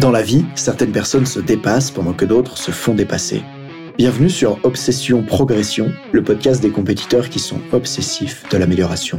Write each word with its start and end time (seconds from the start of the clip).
Dans 0.00 0.10
la 0.10 0.22
vie, 0.22 0.44
certaines 0.54 0.90
personnes 0.90 1.26
se 1.26 1.38
dépassent 1.38 1.90
pendant 1.90 2.12
que 2.12 2.24
d'autres 2.24 2.56
se 2.56 2.70
font 2.70 2.94
dépasser. 2.94 3.42
Bienvenue 3.98 4.30
sur 4.30 4.58
Obsession 4.64 5.22
Progression, 5.22 5.92
le 6.12 6.22
podcast 6.22 6.62
des 6.62 6.70
compétiteurs 6.70 7.28
qui 7.28 7.38
sont 7.38 7.60
obsessifs 7.72 8.44
de 8.50 8.56
l'amélioration. 8.56 9.18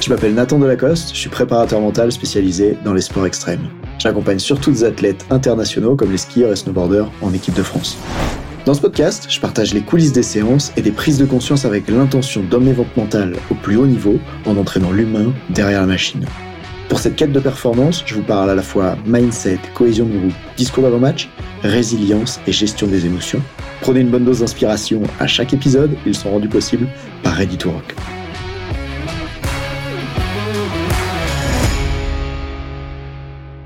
Je 0.00 0.08
m'appelle 0.08 0.34
Nathan 0.34 0.58
Delacoste, 0.58 1.10
je 1.14 1.20
suis 1.20 1.28
préparateur 1.28 1.80
mental 1.80 2.10
spécialisé 2.10 2.76
dans 2.84 2.94
les 2.94 3.02
sports 3.02 3.26
extrêmes. 3.26 3.68
J'accompagne 3.98 4.38
surtout 4.38 4.72
des 4.72 4.84
athlètes 4.84 5.26
internationaux 5.30 5.94
comme 5.94 6.10
les 6.10 6.18
skieurs 6.18 6.52
et 6.52 6.56
snowboarders 6.56 7.10
en 7.20 7.32
équipe 7.34 7.54
de 7.54 7.62
France. 7.62 7.98
Dans 8.64 8.74
ce 8.74 8.80
podcast, 8.80 9.26
je 9.28 9.38
partage 9.38 9.74
les 9.74 9.82
coulisses 9.82 10.12
des 10.12 10.22
séances 10.22 10.72
et 10.76 10.82
des 10.82 10.92
prises 10.92 11.18
de 11.18 11.26
conscience 11.26 11.64
avec 11.64 11.88
l'intention 11.88 12.44
votre 12.50 12.98
mental 12.98 13.36
au 13.50 13.54
plus 13.54 13.76
haut 13.76 13.86
niveau 13.86 14.18
en 14.46 14.56
entraînant 14.56 14.92
l'humain 14.92 15.32
derrière 15.50 15.82
la 15.82 15.86
machine. 15.86 16.24
Pour 16.92 16.98
cette 16.98 17.16
quête 17.16 17.32
de 17.32 17.40
performance, 17.40 18.02
je 18.04 18.14
vous 18.14 18.22
parle 18.22 18.50
à 18.50 18.54
la 18.54 18.60
fois 18.60 18.98
mindset, 19.06 19.58
cohésion 19.74 20.04
de 20.04 20.18
groupe, 20.18 20.34
discours 20.58 20.82
d'avant-match, 20.82 21.30
résilience 21.62 22.38
et 22.46 22.52
gestion 22.52 22.86
des 22.86 23.06
émotions. 23.06 23.40
Prenez 23.80 24.00
une 24.00 24.10
bonne 24.10 24.26
dose 24.26 24.40
d'inspiration 24.40 25.00
à 25.18 25.26
chaque 25.26 25.54
épisode, 25.54 25.92
ils 26.04 26.14
sont 26.14 26.30
rendus 26.30 26.50
possibles 26.50 26.86
par 27.22 27.32
Ready 27.32 27.56
to 27.56 27.70
Rock. 27.70 27.94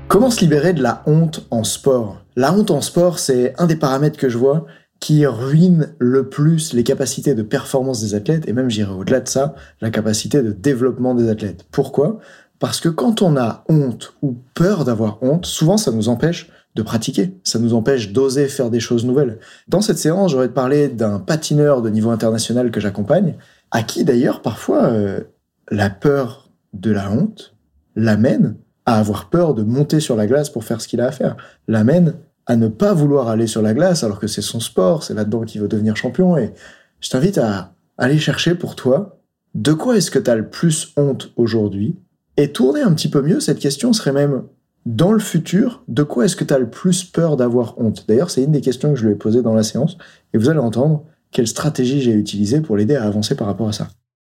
Comment 0.07 0.29
se 0.31 0.39
libérer 0.39 0.71
de 0.71 0.81
la 0.81 1.03
honte 1.05 1.45
en 1.51 1.65
sport? 1.65 2.23
La 2.37 2.53
honte 2.53 2.71
en 2.71 2.79
sport, 2.79 3.19
c'est 3.19 3.53
un 3.57 3.65
des 3.65 3.75
paramètres 3.75 4.17
que 4.17 4.29
je 4.29 4.37
vois 4.37 4.67
qui 4.99 5.25
ruine 5.25 5.93
le 5.99 6.29
plus 6.29 6.73
les 6.73 6.83
capacités 6.83 7.35
de 7.35 7.43
performance 7.43 8.01
des 8.01 8.15
athlètes, 8.15 8.47
et 8.47 8.53
même 8.53 8.69
j'irai 8.69 8.93
au-delà 8.93 9.19
de 9.19 9.27
ça, 9.27 9.53
la 9.81 9.91
capacité 9.91 10.41
de 10.41 10.51
développement 10.51 11.13
des 11.13 11.29
athlètes. 11.29 11.65
Pourquoi? 11.71 12.19
Parce 12.59 12.79
que 12.79 12.89
quand 12.89 13.21
on 13.21 13.37
a 13.37 13.63
honte 13.69 14.15
ou 14.21 14.35
peur 14.53 14.85
d'avoir 14.85 15.21
honte, 15.21 15.45
souvent 15.45 15.77
ça 15.77 15.91
nous 15.91 16.09
empêche 16.09 16.49
de 16.75 16.81
pratiquer, 16.81 17.33
ça 17.43 17.59
nous 17.59 17.73
empêche 17.73 18.11
d'oser 18.11 18.47
faire 18.47 18.69
des 18.69 18.79
choses 18.79 19.05
nouvelles. 19.05 19.39
Dans 19.67 19.81
cette 19.81 19.97
séance, 19.97 20.31
j'aurais 20.31 20.53
parlé 20.53 20.89
d'un 20.89 21.19
patineur 21.19 21.81
de 21.81 21.89
niveau 21.89 22.11
international 22.11 22.71
que 22.71 22.79
j'accompagne, 22.79 23.35
à 23.71 23.83
qui 23.83 24.03
d'ailleurs 24.03 24.41
parfois 24.41 24.85
euh, 24.85 25.21
la 25.69 25.89
peur 25.89 26.49
de 26.73 26.91
la 26.91 27.11
honte 27.11 27.55
l'amène 27.95 28.55
à 28.85 28.99
avoir 28.99 29.29
peur 29.29 29.53
de 29.53 29.63
monter 29.63 29.99
sur 29.99 30.15
la 30.15 30.27
glace 30.27 30.49
pour 30.49 30.63
faire 30.63 30.79
ce 30.79 30.87
qu'il 30.87 31.01
a 31.01 31.07
à 31.07 31.11
faire, 31.11 31.35
l'amène 31.67 32.13
à 32.45 32.55
ne 32.55 32.67
pas 32.67 32.93
vouloir 32.93 33.27
aller 33.27 33.47
sur 33.47 33.61
la 33.61 33.73
glace 33.73 34.03
alors 34.03 34.19
que 34.19 34.27
c'est 34.27 34.41
son 34.41 34.59
sport, 34.59 35.03
c'est 35.03 35.13
là-dedans 35.13 35.41
qu'il 35.41 35.61
veut 35.61 35.67
devenir 35.67 35.97
champion. 35.97 36.37
Et 36.37 36.53
je 37.01 37.09
t'invite 37.09 37.37
à 37.37 37.73
aller 37.97 38.17
chercher 38.17 38.55
pour 38.55 38.75
toi 38.75 39.19
de 39.55 39.73
quoi 39.73 39.97
est-ce 39.97 40.11
que 40.11 40.19
tu 40.19 40.29
as 40.29 40.35
le 40.35 40.49
plus 40.49 40.93
honte 40.95 41.33
aujourd'hui 41.35 41.99
et 42.37 42.51
tourner 42.51 42.81
un 42.81 42.93
petit 42.93 43.09
peu 43.09 43.21
mieux. 43.21 43.39
Cette 43.39 43.59
question 43.59 43.91
serait 43.93 44.13
même 44.13 44.43
dans 44.85 45.11
le 45.11 45.19
futur, 45.19 45.83
de 45.89 46.03
quoi 46.03 46.25
est-ce 46.25 46.37
que 46.37 46.45
tu 46.45 46.53
as 46.53 46.59
le 46.59 46.69
plus 46.69 47.03
peur 47.03 47.35
d'avoir 47.35 47.77
honte? 47.77 48.05
D'ailleurs, 48.07 48.29
c'est 48.29 48.43
une 48.43 48.53
des 48.53 48.61
questions 48.61 48.93
que 48.93 48.99
je 48.99 49.05
lui 49.05 49.11
ai 49.11 49.15
posées 49.15 49.41
dans 49.41 49.53
la 49.53 49.63
séance 49.63 49.97
et 50.33 50.37
vous 50.37 50.49
allez 50.49 50.59
entendre 50.59 51.03
quelle 51.31 51.47
stratégie 51.47 51.99
j'ai 51.99 52.13
utilisée 52.13 52.61
pour 52.61 52.77
l'aider 52.77 52.95
à 52.95 53.03
avancer 53.03 53.35
par 53.35 53.47
rapport 53.47 53.67
à 53.67 53.73
ça. 53.73 53.89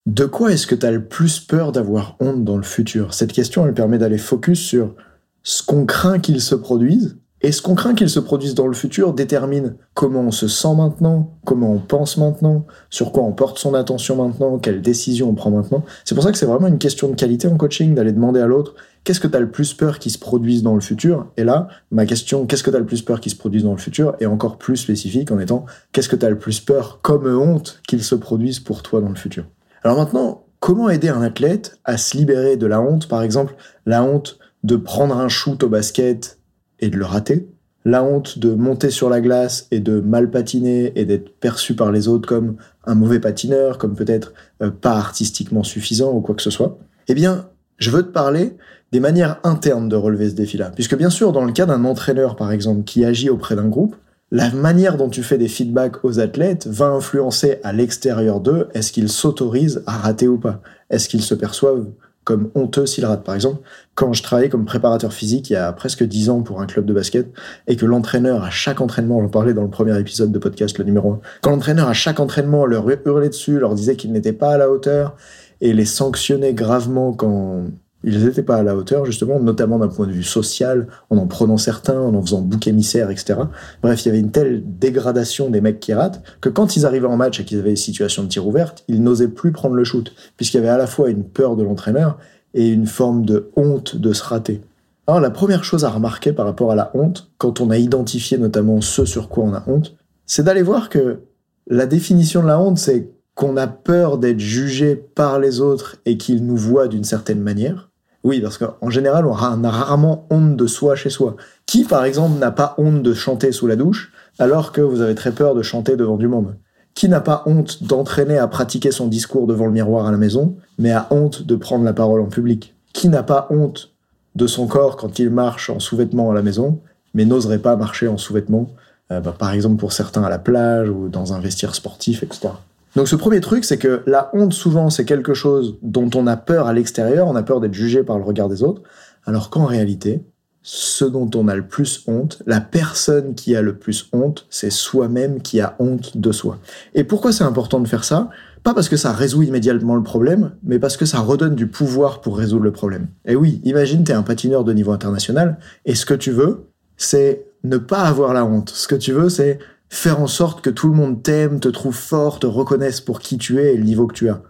De 0.06 0.24
quoi 0.24 0.50
est-ce 0.52 0.66
que 0.66 0.74
tu 0.74 0.86
as 0.86 0.90
le 0.90 1.04
plus 1.04 1.38
peur 1.38 1.70
d'avoir 1.70 2.16
honte 2.18 2.42
dans 2.42 2.56
le 2.56 2.64
futur? 2.64 3.14
Cette 3.14 3.32
question, 3.32 3.64
elle 3.64 3.74
permet 3.74 3.98
d'aller 3.98 4.18
focus 4.18 4.58
sur 4.58 4.96
ce 5.42 5.62
qu'on 5.62 5.86
craint 5.86 6.18
qu'il 6.18 6.40
se 6.40 6.56
produise 6.56 7.19
et 7.42 7.52
ce 7.52 7.62
qu'on 7.62 7.74
craint 7.74 7.94
qu'il 7.94 8.10
se 8.10 8.20
produise 8.20 8.54
dans 8.54 8.66
le 8.66 8.74
futur 8.74 9.14
détermine 9.14 9.76
comment 9.94 10.20
on 10.20 10.30
se 10.30 10.46
sent 10.46 10.74
maintenant, 10.76 11.38
comment 11.46 11.72
on 11.72 11.78
pense 11.78 12.18
maintenant, 12.18 12.66
sur 12.90 13.12
quoi 13.12 13.22
on 13.22 13.32
porte 13.32 13.58
son 13.58 13.72
attention 13.72 14.16
maintenant, 14.16 14.58
quelles 14.58 14.82
décisions 14.82 15.30
on 15.30 15.34
prend 15.34 15.50
maintenant? 15.50 15.82
C'est 16.04 16.14
pour 16.14 16.22
ça 16.22 16.32
que 16.32 16.38
c'est 16.38 16.46
vraiment 16.46 16.66
une 16.66 16.78
question 16.78 17.08
de 17.08 17.14
qualité 17.14 17.48
en 17.48 17.56
coaching, 17.56 17.94
d'aller 17.94 18.12
demander 18.12 18.40
à 18.40 18.46
l'autre 18.46 18.74
qu'est-ce 19.04 19.20
que 19.20 19.26
tu 19.26 19.36
as 19.36 19.40
le 19.40 19.50
plus 19.50 19.72
peur 19.72 19.98
qu'il 19.98 20.12
se 20.12 20.18
produise 20.18 20.62
dans 20.62 20.74
le 20.74 20.82
futur? 20.82 21.28
Et 21.38 21.44
là, 21.44 21.68
ma 21.90 22.04
question 22.04 22.44
qu'est-ce 22.44 22.62
que 22.62 22.70
tu 22.70 22.76
as 22.76 22.80
le 22.80 22.86
plus 22.86 23.00
peur 23.00 23.20
qu'il 23.20 23.32
se 23.32 23.36
produise 23.36 23.64
dans 23.64 23.72
le 23.72 23.78
futur? 23.78 24.16
est 24.20 24.26
encore 24.26 24.58
plus 24.58 24.76
spécifique 24.76 25.30
en 25.30 25.38
étant 25.38 25.64
qu'est-ce 25.92 26.10
que 26.10 26.16
tu 26.16 26.26
as 26.26 26.30
le 26.30 26.38
plus 26.38 26.60
peur 26.60 26.98
comme 27.00 27.26
honte 27.26 27.80
qu'il 27.88 28.04
se 28.04 28.14
produise 28.14 28.60
pour 28.60 28.82
toi 28.82 29.00
dans 29.00 29.08
le 29.08 29.14
futur? 29.14 29.46
Alors 29.82 29.96
maintenant, 29.96 30.44
comment 30.58 30.90
aider 30.90 31.08
un 31.08 31.22
athlète 31.22 31.78
à 31.86 31.96
se 31.96 32.18
libérer 32.18 32.58
de 32.58 32.66
la 32.66 32.82
honte? 32.82 33.08
Par 33.08 33.22
exemple, 33.22 33.54
la 33.86 34.02
honte 34.02 34.38
de 34.62 34.76
prendre 34.76 35.16
un 35.16 35.28
shoot 35.28 35.62
au 35.62 35.70
basket 35.70 36.39
et 36.80 36.88
de 36.88 36.96
le 36.96 37.04
rater, 37.04 37.48
la 37.84 38.04
honte 38.04 38.38
de 38.38 38.54
monter 38.54 38.90
sur 38.90 39.08
la 39.08 39.20
glace 39.20 39.66
et 39.70 39.80
de 39.80 40.00
mal 40.00 40.30
patiner 40.30 40.92
et 40.96 41.04
d'être 41.04 41.30
perçu 41.38 41.74
par 41.74 41.92
les 41.92 42.08
autres 42.08 42.28
comme 42.28 42.56
un 42.84 42.94
mauvais 42.94 43.20
patineur, 43.20 43.78
comme 43.78 43.94
peut-être 43.94 44.32
euh, 44.62 44.70
pas 44.70 44.96
artistiquement 44.96 45.62
suffisant 45.62 46.12
ou 46.12 46.20
quoi 46.20 46.34
que 46.34 46.42
ce 46.42 46.50
soit, 46.50 46.78
eh 47.08 47.14
bien, 47.14 47.48
je 47.78 47.90
veux 47.90 48.02
te 48.02 48.12
parler 48.12 48.56
des 48.92 49.00
manières 49.00 49.38
internes 49.44 49.88
de 49.88 49.96
relever 49.96 50.28
ce 50.28 50.34
défi-là. 50.34 50.70
Puisque 50.74 50.96
bien 50.96 51.10
sûr, 51.10 51.32
dans 51.32 51.44
le 51.44 51.52
cas 51.52 51.66
d'un 51.66 51.84
entraîneur, 51.84 52.36
par 52.36 52.52
exemple, 52.52 52.84
qui 52.84 53.04
agit 53.04 53.30
auprès 53.30 53.56
d'un 53.56 53.68
groupe, 53.68 53.96
la 54.32 54.50
manière 54.50 54.96
dont 54.96 55.08
tu 55.08 55.22
fais 55.22 55.38
des 55.38 55.48
feedbacks 55.48 56.04
aux 56.04 56.20
athlètes 56.20 56.66
va 56.66 56.86
influencer 56.86 57.58
à 57.64 57.72
l'extérieur 57.72 58.40
d'eux, 58.40 58.68
est-ce 58.74 58.92
qu'ils 58.92 59.08
s'autorisent 59.08 59.82
à 59.86 59.96
rater 59.96 60.28
ou 60.28 60.38
pas. 60.38 60.60
Est-ce 60.90 61.08
qu'ils 61.08 61.22
se 61.22 61.34
perçoivent 61.34 61.86
comme 62.30 62.48
honteux 62.54 62.86
s'il 62.86 63.04
rate. 63.04 63.24
Par 63.24 63.34
exemple, 63.34 63.60
quand 63.96 64.12
je 64.12 64.22
travaillais 64.22 64.48
comme 64.48 64.64
préparateur 64.64 65.12
physique 65.12 65.50
il 65.50 65.54
y 65.54 65.56
a 65.56 65.72
presque 65.72 66.04
dix 66.04 66.30
ans 66.30 66.42
pour 66.42 66.60
un 66.60 66.66
club 66.66 66.86
de 66.86 66.92
basket 66.92 67.26
et 67.66 67.74
que 67.74 67.84
l'entraîneur 67.86 68.44
à 68.44 68.50
chaque 68.50 68.80
entraînement, 68.80 69.20
j'en 69.20 69.28
parlais 69.28 69.52
dans 69.52 69.64
le 69.64 69.68
premier 69.68 69.98
épisode 69.98 70.30
de 70.30 70.38
podcast, 70.38 70.78
le 70.78 70.84
numéro 70.84 71.14
1, 71.14 71.20
quand 71.42 71.50
l'entraîneur 71.50 71.88
à 71.88 71.92
chaque 71.92 72.20
entraînement 72.20 72.66
leur 72.66 72.88
hurlait 72.88 73.30
dessus, 73.30 73.58
leur 73.58 73.74
disait 73.74 73.96
qu'ils 73.96 74.12
n'étaient 74.12 74.32
pas 74.32 74.52
à 74.52 74.58
la 74.58 74.70
hauteur 74.70 75.16
et 75.60 75.72
les 75.72 75.84
sanctionnait 75.84 76.54
gravement 76.54 77.12
quand 77.12 77.64
ils 78.02 78.24
n'étaient 78.24 78.42
pas 78.42 78.56
à 78.56 78.62
la 78.62 78.74
hauteur, 78.76 79.04
justement, 79.04 79.38
notamment 79.40 79.78
d'un 79.78 79.88
point 79.88 80.06
de 80.06 80.12
vue 80.12 80.22
social, 80.22 80.86
en 81.10 81.18
en 81.18 81.26
prenant 81.26 81.58
certains, 81.58 82.00
en 82.00 82.14
en 82.14 82.22
faisant 82.22 82.40
bouc 82.40 82.66
émissaire, 82.66 83.10
etc. 83.10 83.40
Bref, 83.82 84.04
il 84.04 84.08
y 84.08 84.10
avait 84.10 84.20
une 84.20 84.30
telle 84.30 84.62
dégradation 84.64 85.50
des 85.50 85.60
mecs 85.60 85.80
qui 85.80 85.92
ratent 85.92 86.22
que 86.40 86.48
quand 86.48 86.76
ils 86.76 86.86
arrivaient 86.86 87.06
en 87.06 87.16
match 87.16 87.40
et 87.40 87.44
qu'ils 87.44 87.58
avaient 87.58 87.70
des 87.70 87.76
situations 87.76 88.22
de 88.22 88.28
tir 88.28 88.46
ouverte, 88.46 88.84
ils 88.88 89.02
n'osaient 89.02 89.28
plus 89.28 89.52
prendre 89.52 89.74
le 89.74 89.84
shoot, 89.84 90.12
puisqu'il 90.36 90.58
y 90.58 90.60
avait 90.60 90.68
à 90.68 90.78
la 90.78 90.86
fois 90.86 91.10
une 91.10 91.24
peur 91.24 91.56
de 91.56 91.62
l'entraîneur 91.62 92.18
et 92.54 92.68
une 92.68 92.86
forme 92.86 93.24
de 93.24 93.50
honte 93.56 93.96
de 93.96 94.12
se 94.12 94.24
rater. 94.24 94.60
Alors 95.06 95.20
la 95.20 95.30
première 95.30 95.64
chose 95.64 95.84
à 95.84 95.90
remarquer 95.90 96.32
par 96.32 96.46
rapport 96.46 96.70
à 96.70 96.74
la 96.74 96.90
honte, 96.94 97.30
quand 97.36 97.60
on 97.60 97.70
a 97.70 97.78
identifié 97.78 98.38
notamment 98.38 98.80
ce 98.80 99.04
sur 99.04 99.28
quoi 99.28 99.44
on 99.44 99.54
a 99.54 99.64
honte, 99.66 99.96
c'est 100.24 100.44
d'aller 100.44 100.62
voir 100.62 100.88
que 100.88 101.20
la 101.66 101.86
définition 101.86 102.42
de 102.42 102.46
la 102.46 102.60
honte, 102.60 102.78
c'est 102.78 103.10
qu'on 103.34 103.56
a 103.56 103.66
peur 103.66 104.18
d'être 104.18 104.40
jugé 104.40 104.96
par 104.96 105.38
les 105.38 105.60
autres 105.60 105.96
et 106.06 106.16
qu'ils 106.16 106.44
nous 106.44 106.56
voient 106.56 106.88
d'une 106.88 107.04
certaine 107.04 107.40
manière. 107.40 107.89
Oui, 108.22 108.40
parce 108.40 108.58
qu'en 108.58 108.90
général, 108.90 109.26
on 109.26 109.34
a 109.34 109.70
rarement 109.70 110.26
honte 110.30 110.56
de 110.56 110.66
soi 110.66 110.94
chez 110.94 111.10
soi. 111.10 111.36
Qui, 111.64 111.84
par 111.84 112.04
exemple, 112.04 112.38
n'a 112.38 112.50
pas 112.50 112.74
honte 112.76 113.02
de 113.02 113.14
chanter 113.14 113.50
sous 113.52 113.66
la 113.66 113.76
douche 113.76 114.12
alors 114.38 114.72
que 114.72 114.80
vous 114.80 115.00
avez 115.00 115.14
très 115.14 115.32
peur 115.32 115.54
de 115.54 115.62
chanter 115.62 115.96
devant 115.96 116.16
du 116.16 116.28
monde? 116.28 116.56
Qui 116.94 117.08
n'a 117.08 117.20
pas 117.20 117.42
honte 117.46 117.82
d'entraîner 117.82 118.36
à 118.36 118.46
pratiquer 118.46 118.90
son 118.90 119.06
discours 119.06 119.46
devant 119.46 119.66
le 119.66 119.72
miroir 119.72 120.06
à 120.06 120.10
la 120.10 120.18
maison, 120.18 120.56
mais 120.78 120.90
a 120.90 121.06
honte 121.10 121.42
de 121.42 121.56
prendre 121.56 121.84
la 121.84 121.94
parole 121.94 122.20
en 122.20 122.26
public? 122.26 122.74
Qui 122.92 123.08
n'a 123.08 123.22
pas 123.22 123.46
honte 123.50 123.92
de 124.34 124.46
son 124.46 124.66
corps 124.66 124.96
quand 124.96 125.18
il 125.18 125.30
marche 125.30 125.70
en 125.70 125.80
sous-vêtements 125.80 126.30
à 126.30 126.34
la 126.34 126.42
maison, 126.42 126.80
mais 127.14 127.24
n'oserait 127.24 127.58
pas 127.58 127.76
marcher 127.76 128.06
en 128.06 128.18
sous-vêtements, 128.18 128.70
euh, 129.10 129.20
bah, 129.20 129.34
par 129.36 129.52
exemple 129.52 129.76
pour 129.76 129.92
certains 129.92 130.22
à 130.22 130.28
la 130.28 130.38
plage 130.38 130.90
ou 130.90 131.08
dans 131.08 131.32
un 131.32 131.40
vestiaire 131.40 131.74
sportif, 131.74 132.22
etc. 132.22 132.50
Donc 132.96 133.08
ce 133.08 133.16
premier 133.16 133.40
truc, 133.40 133.64
c'est 133.64 133.78
que 133.78 134.02
la 134.06 134.30
honte, 134.34 134.52
souvent, 134.52 134.90
c'est 134.90 135.04
quelque 135.04 135.34
chose 135.34 135.78
dont 135.82 136.10
on 136.14 136.26
a 136.26 136.36
peur 136.36 136.66
à 136.66 136.72
l'extérieur, 136.72 137.28
on 137.28 137.36
a 137.36 137.42
peur 137.42 137.60
d'être 137.60 137.74
jugé 137.74 138.02
par 138.02 138.18
le 138.18 138.24
regard 138.24 138.48
des 138.48 138.62
autres, 138.62 138.82
alors 139.24 139.50
qu'en 139.50 139.64
réalité, 139.64 140.24
ce 140.62 141.04
dont 141.04 141.30
on 141.34 141.48
a 141.48 141.54
le 141.54 141.66
plus 141.66 142.04
honte, 142.06 142.42
la 142.46 142.60
personne 142.60 143.34
qui 143.34 143.56
a 143.56 143.62
le 143.62 143.76
plus 143.76 144.08
honte, 144.12 144.46
c'est 144.50 144.70
soi-même 144.70 145.40
qui 145.40 145.60
a 145.60 145.76
honte 145.78 146.16
de 146.18 146.32
soi. 146.32 146.58
Et 146.94 147.04
pourquoi 147.04 147.32
c'est 147.32 147.44
important 147.44 147.80
de 147.80 147.88
faire 147.88 148.04
ça? 148.04 148.28
Pas 148.62 148.74
parce 148.74 148.90
que 148.90 148.98
ça 148.98 149.12
résout 149.12 149.42
immédiatement 149.42 149.94
le 149.94 150.02
problème, 150.02 150.52
mais 150.62 150.78
parce 150.78 150.98
que 150.98 151.06
ça 151.06 151.20
redonne 151.20 151.54
du 151.54 151.66
pouvoir 151.66 152.20
pour 152.20 152.36
résoudre 152.36 152.64
le 152.64 152.72
problème. 152.72 153.06
Et 153.24 153.36
oui, 153.36 153.62
imagine, 153.64 154.04
tu 154.04 154.12
es 154.12 154.14
un 154.14 154.22
patineur 154.22 154.64
de 154.64 154.74
niveau 154.74 154.92
international, 154.92 155.58
et 155.86 155.94
ce 155.94 156.04
que 156.04 156.14
tu 156.14 156.30
veux, 156.30 156.66
c'est 156.98 157.46
ne 157.64 157.78
pas 157.78 158.02
avoir 158.02 158.34
la 158.34 158.44
honte. 158.44 158.70
Ce 158.70 158.86
que 158.86 158.94
tu 158.94 159.12
veux, 159.12 159.30
c'est 159.30 159.58
faire 159.90 160.20
en 160.20 160.28
sorte 160.28 160.62
que 160.62 160.70
tout 160.70 160.88
le 160.88 160.94
monde 160.94 161.22
t'aime, 161.22 161.60
te 161.60 161.68
trouve 161.68 161.94
fort, 161.94 162.38
te 162.38 162.46
reconnaisse 162.46 163.00
pour 163.00 163.20
qui 163.20 163.36
tu 163.36 163.60
es 163.60 163.74
et 163.74 163.76
le 163.76 163.84
niveau 163.84 164.06
que 164.06 164.14
tu 164.14 164.30
as. 164.30 164.40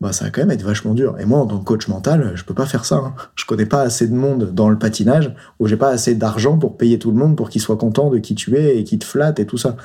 Bah, 0.00 0.12
ça 0.12 0.24
va 0.24 0.30
quand 0.30 0.42
même 0.42 0.52
être 0.52 0.62
vachement 0.62 0.94
dur. 0.94 1.16
Et 1.18 1.24
moi, 1.24 1.40
en 1.40 1.46
tant 1.46 1.58
que 1.58 1.64
coach 1.64 1.88
mental, 1.88 2.32
je 2.34 2.44
peux 2.44 2.54
pas 2.54 2.66
faire 2.66 2.84
ça. 2.84 2.96
Hein. 2.96 3.14
Je 3.34 3.44
connais 3.44 3.66
pas 3.66 3.82
assez 3.82 4.06
de 4.06 4.14
monde 4.14 4.52
dans 4.52 4.68
le 4.68 4.78
patinage 4.78 5.34
où 5.58 5.66
j'ai 5.66 5.76
pas 5.76 5.90
assez 5.90 6.14
d'argent 6.14 6.58
pour 6.58 6.76
payer 6.76 6.98
tout 6.98 7.10
le 7.10 7.16
monde 7.16 7.36
pour 7.36 7.50
qu'il 7.50 7.60
soit 7.60 7.76
content 7.76 8.10
de 8.10 8.18
qui 8.18 8.34
tu 8.34 8.56
es 8.56 8.78
et 8.78 8.84
qu'il 8.84 8.98
te 8.98 9.04
flatte 9.04 9.40
et 9.40 9.46
tout 9.46 9.58
ça. 9.58 9.76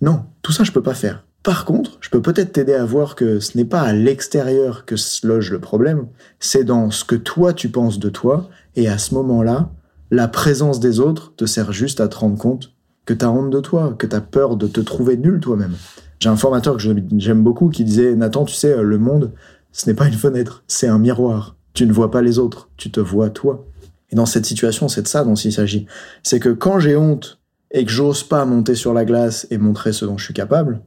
Non, 0.00 0.24
tout 0.42 0.52
ça, 0.52 0.64
je 0.64 0.72
peux 0.72 0.82
pas 0.82 0.94
faire. 0.94 1.24
Par 1.42 1.66
contre, 1.66 1.98
je 2.00 2.08
peux 2.08 2.22
peut-être 2.22 2.52
t'aider 2.52 2.72
à 2.72 2.86
voir 2.86 3.16
que 3.16 3.38
ce 3.38 3.58
n'est 3.58 3.66
pas 3.66 3.82
à 3.82 3.92
l'extérieur 3.92 4.86
que 4.86 4.96
se 4.96 5.26
loge 5.26 5.50
le 5.50 5.60
problème, 5.60 6.06
c'est 6.40 6.64
dans 6.64 6.90
ce 6.90 7.04
que 7.04 7.16
toi 7.16 7.52
tu 7.52 7.68
penses 7.68 7.98
de 7.98 8.08
toi, 8.08 8.48
et 8.76 8.88
à 8.88 8.96
ce 8.96 9.14
moment-là, 9.14 9.70
la 10.10 10.26
présence 10.26 10.80
des 10.80 11.00
autres 11.00 11.34
te 11.36 11.44
sert 11.44 11.72
juste 11.72 12.00
à 12.00 12.08
te 12.08 12.16
rendre 12.16 12.38
compte 12.38 12.73
que 13.04 13.14
tu 13.14 13.24
as 13.24 13.30
honte 13.30 13.50
de 13.50 13.60
toi, 13.60 13.94
que 13.98 14.06
tu 14.06 14.16
as 14.16 14.20
peur 14.20 14.56
de 14.56 14.66
te 14.66 14.80
trouver 14.80 15.16
nul 15.16 15.40
toi-même. 15.40 15.74
J'ai 16.20 16.28
un 16.28 16.36
formateur 16.36 16.76
que 16.76 16.82
j'aime 17.18 17.42
beaucoup 17.42 17.68
qui 17.68 17.84
disait 17.84 18.14
Nathan, 18.14 18.44
tu 18.44 18.54
sais, 18.54 18.82
le 18.82 18.98
monde, 18.98 19.32
ce 19.72 19.88
n'est 19.88 19.94
pas 19.94 20.06
une 20.06 20.14
fenêtre, 20.14 20.64
c'est 20.68 20.86
un 20.86 20.98
miroir. 20.98 21.56
Tu 21.74 21.86
ne 21.86 21.92
vois 21.92 22.10
pas 22.10 22.22
les 22.22 22.38
autres, 22.38 22.70
tu 22.76 22.90
te 22.90 23.00
vois 23.00 23.30
toi. 23.30 23.66
Et 24.10 24.16
dans 24.16 24.26
cette 24.26 24.46
situation, 24.46 24.88
c'est 24.88 25.02
de 25.02 25.08
ça 25.08 25.24
dont 25.24 25.34
il 25.34 25.52
s'agit. 25.52 25.86
C'est 26.22 26.40
que 26.40 26.50
quand 26.50 26.78
j'ai 26.78 26.96
honte 26.96 27.40
et 27.72 27.84
que 27.84 27.90
j'ose 27.90 28.22
pas 28.22 28.44
monter 28.44 28.76
sur 28.76 28.94
la 28.94 29.04
glace 29.04 29.46
et 29.50 29.58
montrer 29.58 29.92
ce 29.92 30.04
dont 30.04 30.16
je 30.16 30.24
suis 30.24 30.34
capable, 30.34 30.82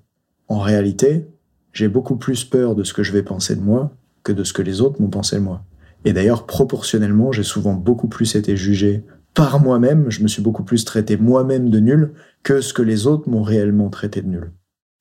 en 0.48 0.60
réalité, 0.60 1.28
j'ai 1.74 1.90
beaucoup 1.90 2.16
plus 2.16 2.46
peur 2.46 2.74
de 2.74 2.84
ce 2.84 2.94
que 2.94 3.04
je 3.04 3.12
vais 3.12 3.24
penser 3.24 3.56
de 3.56 3.62
moi 3.62 3.92
que 4.24 4.32
de 4.32 4.44
ce 4.44 4.54
que 4.54 4.62
les 4.62 4.82
autres 4.82 5.02
m'ont 5.02 5.10
pensé 5.10 5.36
de 5.36 5.42
moi. 5.42 5.64
Et 6.06 6.14
d'ailleurs, 6.14 6.46
proportionnellement, 6.46 7.32
j'ai 7.32 7.44
souvent 7.44 7.74
beaucoup 7.74 8.08
plus 8.08 8.36
été 8.36 8.56
jugé 8.56 9.04
par 9.38 9.62
moi-même, 9.62 10.10
je 10.10 10.24
me 10.24 10.28
suis 10.28 10.42
beaucoup 10.42 10.64
plus 10.64 10.84
traité 10.84 11.16
moi-même 11.16 11.70
de 11.70 11.80
nul 11.80 12.14
que 12.42 12.60
ce 12.60 12.74
que 12.74 12.82
les 12.82 13.06
autres 13.06 13.30
m'ont 13.30 13.44
réellement 13.44 13.90
traité 13.90 14.24
de 14.24 14.28
nul. 14.28 14.52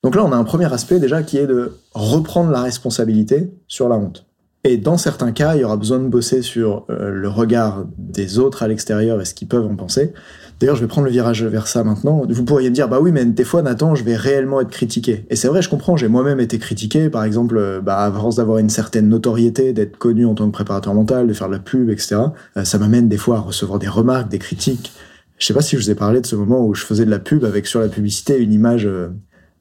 Donc 0.05 0.15
là, 0.15 0.23
on 0.27 0.31
a 0.31 0.37
un 0.37 0.45
premier 0.45 0.71
aspect 0.71 1.01
déjà 1.01 1.23
qui 1.23 1.39
est 1.39 1.47
de 1.47 1.73
reprendre 1.95 2.51
la 2.51 2.61
responsabilité 2.61 3.51
sur 3.67 3.89
la 3.89 3.97
honte. 3.97 4.27
Et 4.69 4.79
dans 4.79 4.99
certains 4.99 5.31
cas, 5.31 5.55
il 5.55 5.61
y 5.61 5.65
aura 5.65 5.77
besoin 5.77 6.01
de 6.01 6.09
bosser 6.09 6.43
sur 6.43 6.87
euh, 6.91 7.13
le 7.13 7.29
regard 7.29 7.85
des 7.99 8.41
autres 8.41 8.65
à 8.65 8.69
l'extérieur 8.69 9.21
et 9.21 9.25
ce 9.25 9.33
qu'ils 9.33 9.47
peuvent 9.47 9.65
en 9.65 9.77
penser. 9.77 10.13
D'ailleurs, 10.59 10.75
je 10.75 10.81
vais 10.81 10.89
prendre 10.89 11.05
le 11.05 11.13
virage 11.13 11.45
vers 11.45 11.69
ça 11.69 11.85
maintenant. 11.85 12.23
Vous 12.29 12.43
pourriez 12.43 12.69
me 12.69 12.75
dire, 12.75 12.89
bah 12.89 12.99
oui, 13.01 13.13
mais 13.13 13.25
des 13.25 13.45
fois, 13.45 13.63
Nathan, 13.63 13.95
je 13.95 14.03
vais 14.03 14.17
réellement 14.17 14.61
être 14.61 14.71
critiqué. 14.71 15.25
Et 15.31 15.37
c'est 15.37 15.47
vrai, 15.47 15.63
je 15.63 15.69
comprends, 15.69 15.97
j'ai 15.97 16.09
moi-même 16.09 16.41
été 16.41 16.59
critiqué, 16.59 17.11
par 17.11 17.23
exemple, 17.23 17.57
euh, 17.59 17.81
bah, 17.81 17.99
à 18.01 18.11
force 18.11 18.37
d'avoir 18.37 18.59
une 18.59 18.69
certaine 18.69 19.09
notoriété, 19.09 19.73
d'être 19.73 19.99
connu 19.99 20.27
en 20.27 20.35
tant 20.35 20.47
que 20.47 20.53
préparateur 20.53 20.95
mental, 20.95 21.29
de 21.29 21.33
faire 21.33 21.47
de 21.47 21.53
la 21.53 21.61
pub, 21.61 21.89
etc. 21.89 22.17
Euh, 22.57 22.65
ça 22.65 22.79
m'amène 22.79 23.09
des 23.09 23.19
fois 23.19 23.37
à 23.37 23.41
recevoir 23.41 23.79
des 23.79 23.89
remarques, 23.89 24.29
des 24.29 24.41
critiques. 24.41 24.93
Je 25.39 25.47
sais 25.47 25.55
pas 25.55 25.63
si 25.63 25.77
je 25.77 25.83
vous 25.83 25.91
ai 25.93 25.95
parlé 25.95 26.21
de 26.21 26.27
ce 26.27 26.35
moment 26.35 26.67
où 26.67 26.75
je 26.75 26.85
faisais 26.85 27.05
de 27.05 27.11
la 27.11 27.21
pub 27.21 27.45
avec 27.45 27.69
sur 27.69 27.79
la 27.79 27.89
publicité 27.89 28.37
une 28.39 28.53
image 28.53 28.89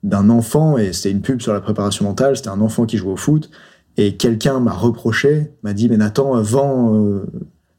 d'un 0.02 0.30
enfant, 0.30 0.80
et 0.80 0.94
c'était 0.94 1.12
une 1.12 1.22
pub 1.22 1.42
sur 1.42 1.54
la 1.54 1.62
préparation 1.62 2.06
mentale, 2.06 2.38
c'était 2.38 2.50
un 2.50 2.62
enfant 2.62 2.86
qui 2.86 2.98
jouait 2.98 3.12
au 3.12 3.18
foot, 3.18 3.52
et 3.97 4.15
quelqu'un 4.15 4.59
m'a 4.59 4.74
reproché, 4.74 5.51
m'a 5.63 5.74
dit, 5.74 5.89
mais 5.89 5.97
Nathan, 5.97 6.42
vends 6.42 7.24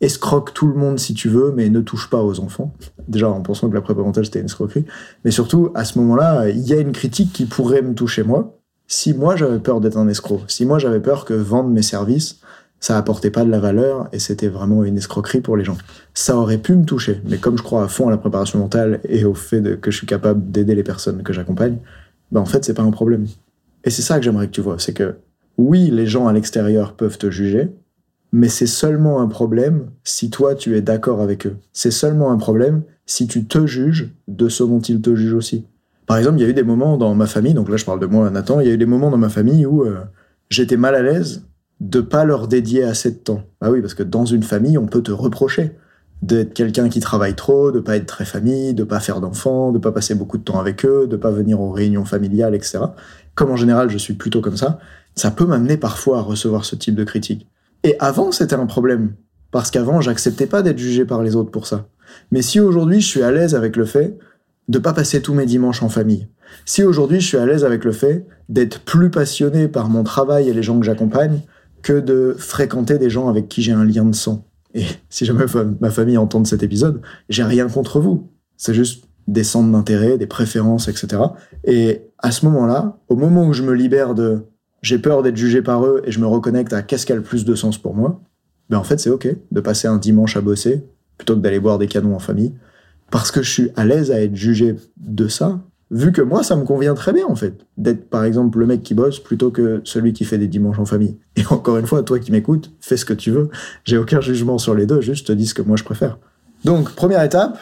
escroque 0.00 0.52
tout 0.52 0.68
le 0.68 0.74
monde 0.74 0.98
si 0.98 1.14
tu 1.14 1.28
veux, 1.28 1.52
mais 1.52 1.68
ne 1.70 1.80
touche 1.80 2.10
pas 2.10 2.22
aux 2.22 2.40
enfants. 2.40 2.74
Déjà 3.08 3.28
en 3.28 3.40
pensant 3.40 3.68
que 3.68 3.74
la 3.74 3.80
prépa 3.80 4.02
mentale 4.02 4.26
c'était 4.26 4.40
une 4.40 4.46
escroquerie. 4.46 4.84
Mais 5.24 5.30
surtout, 5.30 5.70
à 5.74 5.84
ce 5.84 5.98
moment-là, 5.98 6.48
il 6.48 6.66
y 6.66 6.72
a 6.72 6.78
une 6.78 6.92
critique 6.92 7.32
qui 7.32 7.46
pourrait 7.46 7.82
me 7.82 7.94
toucher 7.94 8.22
moi, 8.22 8.58
si 8.86 9.14
moi 9.14 9.36
j'avais 9.36 9.58
peur 9.58 9.80
d'être 9.80 9.96
un 9.96 10.08
escroc. 10.08 10.42
Si 10.48 10.66
moi 10.66 10.78
j'avais 10.78 11.00
peur 11.00 11.24
que 11.24 11.34
vendre 11.34 11.70
mes 11.70 11.82
services, 11.82 12.40
ça 12.78 12.98
apportait 12.98 13.30
pas 13.30 13.44
de 13.44 13.50
la 13.50 13.58
valeur 13.58 14.08
et 14.12 14.18
c'était 14.18 14.48
vraiment 14.48 14.84
une 14.84 14.98
escroquerie 14.98 15.40
pour 15.40 15.56
les 15.56 15.64
gens. 15.64 15.78
Ça 16.12 16.36
aurait 16.36 16.58
pu 16.58 16.74
me 16.74 16.84
toucher, 16.84 17.22
mais 17.26 17.38
comme 17.38 17.56
je 17.56 17.62
crois 17.62 17.84
à 17.84 17.88
fond 17.88 18.08
à 18.08 18.10
la 18.10 18.18
préparation 18.18 18.58
mentale 18.58 19.00
et 19.08 19.24
au 19.24 19.34
fait 19.34 19.80
que 19.80 19.90
je 19.90 19.96
suis 19.96 20.06
capable 20.06 20.50
d'aider 20.50 20.74
les 20.74 20.82
personnes 20.82 21.22
que 21.22 21.32
j'accompagne, 21.32 21.78
ben 22.32 22.40
en 22.42 22.46
fait 22.46 22.64
c'est 22.64 22.74
pas 22.74 22.82
un 22.82 22.90
problème. 22.90 23.26
Et 23.84 23.90
c'est 23.90 24.02
ça 24.02 24.18
que 24.18 24.24
j'aimerais 24.24 24.46
que 24.46 24.52
tu 24.52 24.60
vois, 24.60 24.78
c'est 24.78 24.92
que 24.92 25.16
oui, 25.58 25.90
les 25.90 26.06
gens 26.06 26.28
à 26.28 26.32
l'extérieur 26.32 26.94
peuvent 26.94 27.18
te 27.18 27.30
juger, 27.30 27.70
mais 28.32 28.48
c'est 28.48 28.66
seulement 28.66 29.20
un 29.20 29.28
problème 29.28 29.90
si 30.04 30.30
toi 30.30 30.54
tu 30.54 30.76
es 30.76 30.82
d'accord 30.82 31.20
avec 31.20 31.46
eux. 31.46 31.56
C'est 31.72 31.90
seulement 31.90 32.30
un 32.30 32.36
problème 32.36 32.82
si 33.06 33.26
tu 33.26 33.44
te 33.46 33.66
juges 33.66 34.10
de 34.28 34.48
ce 34.48 34.62
dont 34.62 34.80
ils 34.80 35.00
te 35.00 35.14
jugent 35.14 35.34
aussi. 35.34 35.64
Par 36.06 36.18
exemple, 36.18 36.38
il 36.38 36.42
y 36.42 36.44
a 36.44 36.48
eu 36.48 36.54
des 36.54 36.62
moments 36.62 36.96
dans 36.96 37.14
ma 37.14 37.26
famille, 37.26 37.54
donc 37.54 37.68
là 37.68 37.76
je 37.76 37.84
parle 37.84 38.00
de 38.00 38.06
moi, 38.06 38.30
Nathan, 38.30 38.60
il 38.60 38.66
y 38.66 38.70
a 38.70 38.74
eu 38.74 38.78
des 38.78 38.86
moments 38.86 39.10
dans 39.10 39.18
ma 39.18 39.28
famille 39.28 39.66
où 39.66 39.84
euh, 39.84 40.00
j'étais 40.50 40.76
mal 40.76 40.94
à 40.94 41.02
l'aise 41.02 41.44
de 41.80 42.00
pas 42.00 42.24
leur 42.24 42.48
dédier 42.48 42.84
assez 42.84 43.10
de 43.10 43.16
temps. 43.16 43.42
Bah 43.60 43.70
oui, 43.70 43.80
parce 43.80 43.94
que 43.94 44.02
dans 44.02 44.24
une 44.24 44.42
famille, 44.42 44.78
on 44.78 44.86
peut 44.86 45.02
te 45.02 45.12
reprocher 45.12 45.72
d'être 46.22 46.54
quelqu'un 46.54 46.88
qui 46.88 47.00
travaille 47.00 47.34
trop, 47.34 47.70
de 47.70 47.80
pas 47.80 47.96
être 47.96 48.06
très 48.06 48.24
famille, 48.24 48.72
de 48.72 48.84
pas 48.84 49.00
faire 49.00 49.20
d'enfants, 49.20 49.72
de 49.72 49.78
pas 49.78 49.92
passer 49.92 50.14
beaucoup 50.14 50.38
de 50.38 50.42
temps 50.42 50.58
avec 50.58 50.84
eux, 50.86 51.06
de 51.06 51.16
pas 51.16 51.30
venir 51.30 51.60
aux 51.60 51.70
réunions 51.70 52.04
familiales, 52.04 52.54
etc. 52.54 52.78
Comme 53.34 53.50
en 53.50 53.56
général, 53.56 53.90
je 53.90 53.98
suis 53.98 54.14
plutôt 54.14 54.40
comme 54.40 54.56
ça, 54.56 54.78
ça 55.16 55.30
peut 55.30 55.46
m'amener 55.46 55.76
parfois 55.76 56.18
à 56.18 56.22
recevoir 56.22 56.64
ce 56.64 56.76
type 56.76 56.94
de 56.94 57.04
critique. 57.04 57.48
Et 57.82 57.96
avant, 57.98 58.32
c'était 58.32 58.54
un 58.54 58.66
problème. 58.66 59.14
Parce 59.50 59.70
qu'avant, 59.70 60.00
j'acceptais 60.00 60.46
pas 60.46 60.62
d'être 60.62 60.78
jugé 60.78 61.04
par 61.04 61.22
les 61.22 61.36
autres 61.36 61.50
pour 61.50 61.66
ça. 61.66 61.88
Mais 62.30 62.42
si 62.42 62.60
aujourd'hui, 62.60 63.00
je 63.00 63.06
suis 63.06 63.22
à 63.22 63.30
l'aise 63.30 63.54
avec 63.54 63.76
le 63.76 63.84
fait 63.84 64.18
de 64.68 64.78
pas 64.78 64.92
passer 64.92 65.22
tous 65.22 65.34
mes 65.34 65.46
dimanches 65.46 65.82
en 65.82 65.88
famille, 65.88 66.28
si 66.64 66.82
aujourd'hui, 66.82 67.20
je 67.20 67.26
suis 67.26 67.36
à 67.36 67.46
l'aise 67.46 67.64
avec 67.64 67.84
le 67.84 67.92
fait 67.92 68.26
d'être 68.48 68.80
plus 68.80 69.10
passionné 69.10 69.68
par 69.68 69.88
mon 69.88 70.04
travail 70.04 70.48
et 70.48 70.54
les 70.54 70.62
gens 70.62 70.78
que 70.78 70.86
j'accompagne 70.86 71.40
que 71.82 72.00
de 72.00 72.34
fréquenter 72.38 72.98
des 72.98 73.10
gens 73.10 73.28
avec 73.28 73.48
qui 73.48 73.62
j'ai 73.62 73.72
un 73.72 73.84
lien 73.84 74.04
de 74.04 74.14
sang. 74.14 74.46
Et 74.74 74.84
si 75.08 75.24
jamais 75.24 75.44
ma 75.80 75.90
famille 75.90 76.18
entend 76.18 76.44
cet 76.44 76.62
épisode, 76.62 77.00
j'ai 77.28 77.44
rien 77.44 77.68
contre 77.68 78.00
vous. 78.00 78.30
C'est 78.56 78.74
juste 78.74 79.04
des 79.26 79.44
centres 79.44 79.70
d'intérêt, 79.70 80.18
des 80.18 80.26
préférences, 80.26 80.88
etc. 80.88 81.22
Et 81.64 82.02
à 82.18 82.30
ce 82.30 82.44
moment-là, 82.46 82.98
au 83.08 83.16
moment 83.16 83.46
où 83.46 83.52
je 83.52 83.62
me 83.62 83.72
libère 83.72 84.14
de 84.14 84.44
j'ai 84.82 84.98
peur 84.98 85.22
d'être 85.22 85.36
jugé 85.36 85.62
par 85.62 85.84
eux 85.84 86.02
et 86.04 86.10
je 86.10 86.20
me 86.20 86.26
reconnecte 86.26 86.72
à 86.72 86.82
qu'est-ce 86.82 87.06
qui 87.06 87.12
a 87.12 87.16
le 87.16 87.22
plus 87.22 87.44
de 87.44 87.54
sens 87.54 87.78
pour 87.78 87.94
moi, 87.94 88.20
ben 88.70 88.78
en 88.78 88.84
fait 88.84 88.98
c'est 88.98 89.10
ok 89.10 89.28
de 89.50 89.60
passer 89.60 89.88
un 89.88 89.96
dimanche 89.96 90.36
à 90.36 90.40
bosser 90.40 90.84
plutôt 91.18 91.34
que 91.34 91.40
d'aller 91.40 91.60
boire 91.60 91.78
des 91.78 91.86
canons 91.86 92.14
en 92.14 92.18
famille. 92.18 92.52
Parce 93.10 93.30
que 93.30 93.42
je 93.42 93.50
suis 93.50 93.70
à 93.76 93.84
l'aise 93.84 94.10
à 94.10 94.20
être 94.20 94.34
jugé 94.34 94.74
de 94.96 95.28
ça 95.28 95.60
vu 95.90 96.10
que 96.10 96.22
moi 96.22 96.42
ça 96.42 96.56
me 96.56 96.64
convient 96.64 96.94
très 96.94 97.12
bien 97.12 97.26
en 97.26 97.36
fait 97.36 97.64
d'être 97.76 98.10
par 98.10 98.24
exemple 98.24 98.58
le 98.58 98.66
mec 98.66 98.82
qui 98.82 98.94
bosse 98.94 99.20
plutôt 99.20 99.50
que 99.50 99.80
celui 99.84 100.12
qui 100.12 100.24
fait 100.24 100.38
des 100.38 100.48
dimanches 100.48 100.78
en 100.78 100.84
famille. 100.84 101.16
Et 101.36 101.46
encore 101.50 101.78
une 101.78 101.86
fois 101.86 102.02
toi 102.02 102.18
qui 102.18 102.32
m'écoutes 102.32 102.72
fais 102.80 102.96
ce 102.96 103.04
que 103.04 103.12
tu 103.12 103.30
veux. 103.30 103.50
J'ai 103.84 103.98
aucun 103.98 104.20
jugement 104.20 104.58
sur 104.58 104.74
les 104.74 104.86
deux 104.86 105.00
juste 105.00 105.28
te 105.28 105.32
dis 105.32 105.46
ce 105.46 105.54
que 105.54 105.62
moi 105.62 105.76
je 105.76 105.84
préfère. 105.84 106.18
Donc 106.64 106.92
première 106.92 107.22
étape 107.22 107.58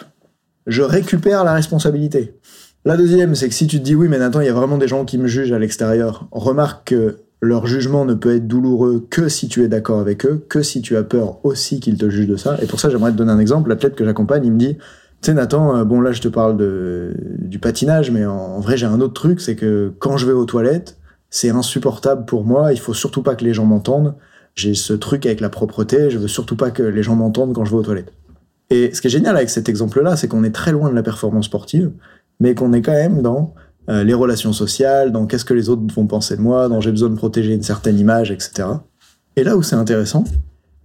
je 0.66 0.80
récupère 0.80 1.44
la 1.44 1.52
responsabilité 1.52 2.38
la 2.84 2.96
deuxième, 2.96 3.34
c'est 3.34 3.48
que 3.48 3.54
si 3.54 3.66
tu 3.66 3.78
te 3.78 3.84
dis 3.84 3.94
oui, 3.94 4.08
mais 4.08 4.18
Nathan, 4.18 4.40
il 4.40 4.46
y 4.46 4.50
a 4.50 4.54
vraiment 4.54 4.78
des 4.78 4.88
gens 4.88 5.04
qui 5.04 5.18
me 5.18 5.26
jugent 5.26 5.52
à 5.52 5.58
l'extérieur, 5.58 6.28
remarque 6.32 6.88
que 6.88 7.18
leur 7.40 7.66
jugement 7.66 8.04
ne 8.04 8.14
peut 8.14 8.34
être 8.34 8.46
douloureux 8.46 9.06
que 9.10 9.28
si 9.28 9.48
tu 9.48 9.62
es 9.62 9.68
d'accord 9.68 10.00
avec 10.00 10.26
eux, 10.26 10.44
que 10.48 10.62
si 10.62 10.82
tu 10.82 10.96
as 10.96 11.02
peur 11.02 11.44
aussi 11.44 11.80
qu'ils 11.80 11.98
te 11.98 12.08
jugent 12.08 12.28
de 12.28 12.36
ça. 12.36 12.56
Et 12.62 12.66
pour 12.66 12.80
ça, 12.80 12.90
j'aimerais 12.90 13.12
te 13.12 13.16
donner 13.16 13.32
un 13.32 13.38
exemple. 13.38 13.68
L'athlète 13.68 13.94
que 13.94 14.04
j'accompagne, 14.04 14.44
il 14.44 14.52
me 14.52 14.58
dit, 14.58 14.76
tu 14.76 15.30
sais 15.30 15.34
Nathan, 15.34 15.76
euh, 15.76 15.84
bon 15.84 16.00
là 16.00 16.12
je 16.12 16.20
te 16.20 16.28
parle 16.28 16.56
du 17.38 17.58
patinage, 17.58 18.10
mais 18.10 18.26
en, 18.26 18.60
vrai 18.60 18.76
j'ai 18.76 18.86
un 18.86 19.00
autre 19.00 19.14
truc, 19.14 19.40
c'est 19.40 19.56
que 19.56 19.92
quand 19.98 20.16
je 20.16 20.26
vais 20.26 20.32
aux 20.32 20.44
toilettes, 20.44 20.98
c'est 21.30 21.50
insupportable 21.50 22.24
pour 22.24 22.44
moi, 22.44 22.72
il 22.72 22.78
faut 22.78 22.94
surtout 22.94 23.22
pas 23.22 23.34
que 23.34 23.44
les 23.44 23.54
gens 23.54 23.64
m'entendent. 23.64 24.14
J'ai 24.54 24.74
ce 24.74 24.92
truc 24.92 25.26
avec 25.26 25.40
la 25.40 25.48
propreté, 25.48 26.10
je 26.10 26.18
veux 26.18 26.28
surtout 26.28 26.56
pas 26.56 26.70
que 26.70 26.82
les 26.82 27.02
gens 27.02 27.16
m'entendent 27.16 27.54
quand 27.54 27.64
je 27.64 27.70
vais 27.70 27.78
aux 27.78 27.82
toilettes. 27.82 28.12
Et 28.70 28.94
ce 28.94 29.00
qui 29.00 29.08
est 29.08 29.10
génial 29.10 29.36
avec 29.36 29.50
cet 29.50 29.68
exemple-là, 29.68 30.16
c'est 30.16 30.28
qu'on 30.28 30.44
est 30.44 30.54
très 30.54 30.72
loin 30.72 30.90
de 30.90 30.94
la 30.94 31.02
performance 31.02 31.46
sportive 31.46 31.90
mais 32.44 32.54
qu'on 32.54 32.74
est 32.74 32.82
quand 32.82 32.92
même 32.92 33.22
dans 33.22 33.54
euh, 33.88 34.04
les 34.04 34.12
relations 34.12 34.52
sociales, 34.52 35.12
dans 35.12 35.24
qu'est-ce 35.24 35.46
que 35.46 35.54
les 35.54 35.70
autres 35.70 35.82
vont 35.94 36.06
penser 36.06 36.36
de 36.36 36.42
moi, 36.42 36.68
dans 36.68 36.78
j'ai 36.82 36.90
besoin 36.90 37.08
de 37.08 37.14
protéger 37.14 37.54
une 37.54 37.62
certaine 37.62 37.98
image, 37.98 38.30
etc. 38.30 38.68
Et 39.36 39.44
là 39.44 39.56
où 39.56 39.62
c'est 39.62 39.76
intéressant, 39.76 40.24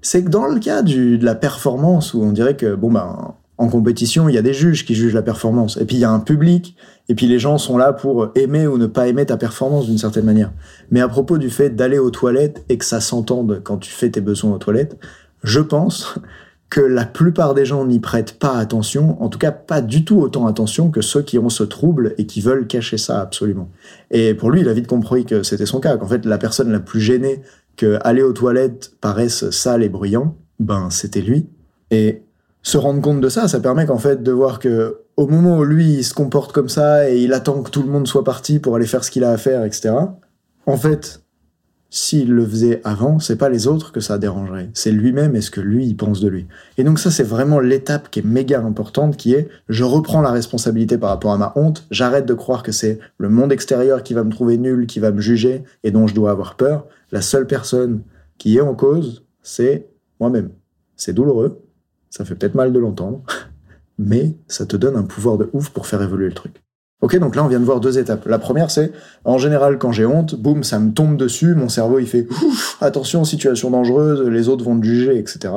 c'est 0.01 0.23
que 0.23 0.29
dans 0.29 0.47
le 0.47 0.57
cas 0.61 0.83
de 0.83 1.21
la 1.21 1.35
performance, 1.35 2.13
où 2.13 2.23
on 2.23 2.31
dirait 2.31 2.55
que, 2.55 2.75
bon, 2.75 2.93
ben, 2.93 3.35
en 3.57 3.67
compétition, 3.67 4.29
il 4.29 4.35
y 4.35 4.37
a 4.37 4.41
des 4.41 4.53
juges 4.53 4.85
qui 4.85 4.95
jugent 4.95 5.13
la 5.13 5.21
performance, 5.21 5.75
et 5.75 5.83
puis 5.83 5.97
il 5.97 5.99
y 5.99 6.05
a 6.05 6.11
un 6.11 6.21
public, 6.21 6.77
et 7.09 7.15
puis 7.15 7.27
les 7.27 7.39
gens 7.39 7.57
sont 7.57 7.77
là 7.77 7.91
pour 7.91 8.29
aimer 8.35 8.65
ou 8.65 8.77
ne 8.77 8.87
pas 8.87 9.09
aimer 9.09 9.25
ta 9.25 9.35
performance 9.35 9.87
d'une 9.87 9.97
certaine 9.97 10.23
manière. 10.23 10.53
Mais 10.91 11.01
à 11.01 11.09
propos 11.09 11.37
du 11.37 11.49
fait 11.49 11.71
d'aller 11.71 11.99
aux 11.99 12.09
toilettes 12.09 12.63
et 12.69 12.77
que 12.77 12.85
ça 12.85 13.01
s'entende 13.01 13.59
quand 13.65 13.79
tu 13.79 13.91
fais 13.91 14.09
tes 14.09 14.21
besoins 14.21 14.53
aux 14.53 14.59
toilettes, 14.59 14.97
je 15.43 15.59
pense 15.59 16.15
que 16.69 16.81
la 16.81 17.05
plupart 17.05 17.55
des 17.55 17.65
gens 17.65 17.85
n'y 17.85 17.99
prêtent 17.99 18.37
pas 18.37 18.53
attention, 18.57 19.21
en 19.23 19.29
tout 19.29 19.39
cas 19.39 19.51
pas 19.51 19.81
du 19.81 20.05
tout 20.05 20.19
autant 20.19 20.45
attention 20.45 20.91
que 20.91 21.01
ceux 21.01 21.23
qui 21.23 21.39
ont 21.39 21.49
ce 21.49 21.63
trouble 21.63 22.13
et 22.17 22.25
qui 22.25 22.41
veulent 22.41 22.67
cacher 22.67 22.97
ça 22.97 23.21
absolument. 23.21 23.69
Et 24.11 24.35
pour 24.35 24.51
lui, 24.51 24.61
il 24.61 24.69
a 24.69 24.73
vite 24.73 24.87
compris 24.87 25.25
que 25.25 25.41
c'était 25.41 25.65
son 25.65 25.79
cas, 25.79 25.97
qu'en 25.97 26.07
fait 26.07 26.25
la 26.25 26.37
personne 26.37 26.71
la 26.71 26.79
plus 26.79 27.01
gênée 27.01 27.41
que 27.75 27.97
aller 28.01 28.21
aux 28.21 28.33
toilettes 28.33 28.91
paraisse 29.01 29.49
sale 29.49 29.83
et 29.83 29.89
bruyant, 29.89 30.35
ben 30.59 30.89
c'était 30.91 31.21
lui. 31.21 31.47
Et 31.89 32.23
se 32.61 32.77
rendre 32.77 33.01
compte 33.01 33.21
de 33.21 33.29
ça, 33.29 33.47
ça 33.47 33.59
permet 33.59 33.85
qu'en 33.85 33.97
fait 33.97 34.21
de 34.21 34.31
voir 34.31 34.59
que 34.59 34.97
au 35.17 35.27
moment 35.27 35.57
où 35.57 35.63
lui 35.63 35.95
il 35.95 36.03
se 36.03 36.13
comporte 36.13 36.51
comme 36.51 36.69
ça 36.69 37.09
et 37.09 37.23
il 37.23 37.33
attend 37.33 37.63
que 37.63 37.71
tout 37.71 37.81
le 37.81 37.89
monde 37.89 38.07
soit 38.07 38.23
parti 38.23 38.59
pour 38.59 38.75
aller 38.75 38.85
faire 38.85 39.03
ce 39.03 39.09
qu'il 39.09 39.23
a 39.23 39.31
à 39.31 39.37
faire, 39.37 39.63
etc. 39.65 39.91
En 40.65 40.77
fait, 40.77 41.21
s'il 41.91 42.31
le 42.31 42.45
faisait 42.45 42.81
avant, 42.83 43.19
c'est 43.19 43.35
pas 43.35 43.49
les 43.49 43.67
autres 43.67 43.91
que 43.91 43.99
ça 43.99 44.19
dérangerait, 44.19 44.69
c'est 44.73 44.91
lui-même 44.91 45.35
et 45.35 45.41
ce 45.41 45.49
que 45.49 45.61
lui 45.61 45.85
il 45.85 45.95
pense 45.97 46.19
de 46.21 46.27
lui. 46.27 46.45
Et 46.77 46.83
donc 46.83 46.99
ça 46.99 47.09
c'est 47.09 47.23
vraiment 47.23 47.59
l'étape 47.59 48.11
qui 48.11 48.19
est 48.19 48.25
méga 48.25 48.61
importante 48.61 49.17
qui 49.17 49.33
est 49.33 49.49
je 49.69 49.83
reprends 49.83 50.21
la 50.21 50.31
responsabilité 50.31 50.97
par 50.97 51.09
rapport 51.09 51.33
à 51.33 51.37
ma 51.37 51.51
honte, 51.55 51.87
j'arrête 51.89 52.25
de 52.25 52.33
croire 52.33 52.61
que 52.61 52.71
c'est 52.71 52.99
le 53.17 53.29
monde 53.29 53.51
extérieur 53.51 54.03
qui 54.03 54.13
va 54.13 54.23
me 54.23 54.31
trouver 54.31 54.57
nul, 54.57 54.85
qui 54.85 54.99
va 54.99 55.11
me 55.11 55.21
juger 55.21 55.63
et 55.83 55.91
dont 55.91 56.05
je 56.05 56.13
dois 56.13 56.31
avoir 56.31 56.55
peur. 56.55 56.85
La 57.11 57.21
seule 57.21 57.47
personne 57.47 58.01
qui 58.37 58.57
est 58.57 58.61
en 58.61 58.75
cause, 58.75 59.23
c'est 59.41 59.87
moi-même. 60.19 60.51
C'est 60.95 61.13
douloureux, 61.13 61.61
ça 62.09 62.25
fait 62.25 62.35
peut-être 62.35 62.55
mal 62.55 62.71
de 62.71 62.79
l'entendre, 62.79 63.23
mais 63.97 64.35
ça 64.47 64.65
te 64.65 64.75
donne 64.75 64.95
un 64.95 65.03
pouvoir 65.03 65.37
de 65.37 65.49
ouf 65.53 65.69
pour 65.69 65.87
faire 65.87 66.01
évoluer 66.01 66.27
le 66.27 66.33
truc. 66.33 66.61
Ok, 67.01 67.17
donc 67.17 67.35
là 67.35 67.45
on 67.45 67.47
vient 67.47 67.61
de 67.61 67.65
voir 67.65 67.79
deux 67.79 67.97
étapes. 67.97 68.25
La 68.25 68.39
première 68.39 68.71
c'est, 68.71 68.91
en 69.23 69.37
général 69.37 69.77
quand 69.77 69.91
j'ai 69.91 70.05
honte, 70.05 70.35
boum, 70.35 70.63
ça 70.63 70.79
me 70.79 70.91
tombe 70.91 71.15
dessus, 71.15 71.55
mon 71.55 71.69
cerveau 71.69 71.99
il 71.99 72.07
fait 72.07 72.27
attention, 72.81 73.23
situation 73.23 73.71
dangereuse, 73.71 74.21
les 74.27 74.49
autres 74.49 74.65
vont 74.65 74.77
te 74.77 74.85
juger, 74.85 75.17
etc. 75.17 75.53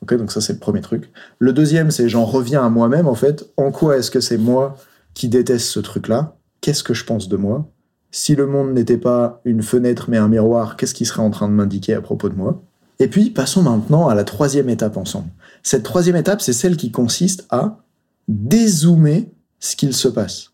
Ok, 0.00 0.14
donc 0.14 0.32
ça 0.32 0.40
c'est 0.40 0.54
le 0.54 0.58
premier 0.58 0.80
truc. 0.80 1.12
Le 1.38 1.52
deuxième 1.52 1.92
c'est 1.92 2.08
j'en 2.08 2.24
reviens 2.24 2.64
à 2.64 2.68
moi-même 2.68 3.06
en 3.06 3.14
fait. 3.14 3.48
En 3.56 3.70
quoi 3.70 3.96
est-ce 3.96 4.10
que 4.10 4.20
c'est 4.20 4.38
moi 4.38 4.76
qui 5.14 5.28
déteste 5.28 5.66
ce 5.66 5.78
truc-là? 5.78 6.36
Qu'est-ce 6.60 6.82
que 6.82 6.94
je 6.94 7.04
pense 7.04 7.28
de 7.28 7.36
moi? 7.36 7.70
Si 8.10 8.34
le 8.34 8.46
monde 8.46 8.72
n'était 8.72 8.98
pas 8.98 9.40
une 9.44 9.62
fenêtre 9.62 10.06
mais 10.08 10.18
un 10.18 10.28
miroir, 10.28 10.76
qu'est-ce 10.76 10.94
qui 10.94 11.06
serait 11.06 11.22
en 11.22 11.30
train 11.30 11.48
de 11.48 11.54
m'indiquer 11.54 11.94
à 11.94 12.00
propos 12.00 12.28
de 12.28 12.34
moi? 12.34 12.60
Et 12.98 13.06
puis 13.06 13.30
passons 13.30 13.62
maintenant 13.62 14.08
à 14.08 14.14
la 14.14 14.24
troisième 14.24 14.68
étape 14.68 14.96
ensemble. 14.96 15.28
Cette 15.62 15.82
troisième 15.84 16.16
étape, 16.16 16.40
c'est 16.40 16.52
celle 16.52 16.76
qui 16.76 16.90
consiste 16.90 17.46
à 17.50 17.78
dézoomer 18.28 19.32
ce 19.60 19.76
qu'il 19.76 19.94
se 19.94 20.08
passe. 20.08 20.51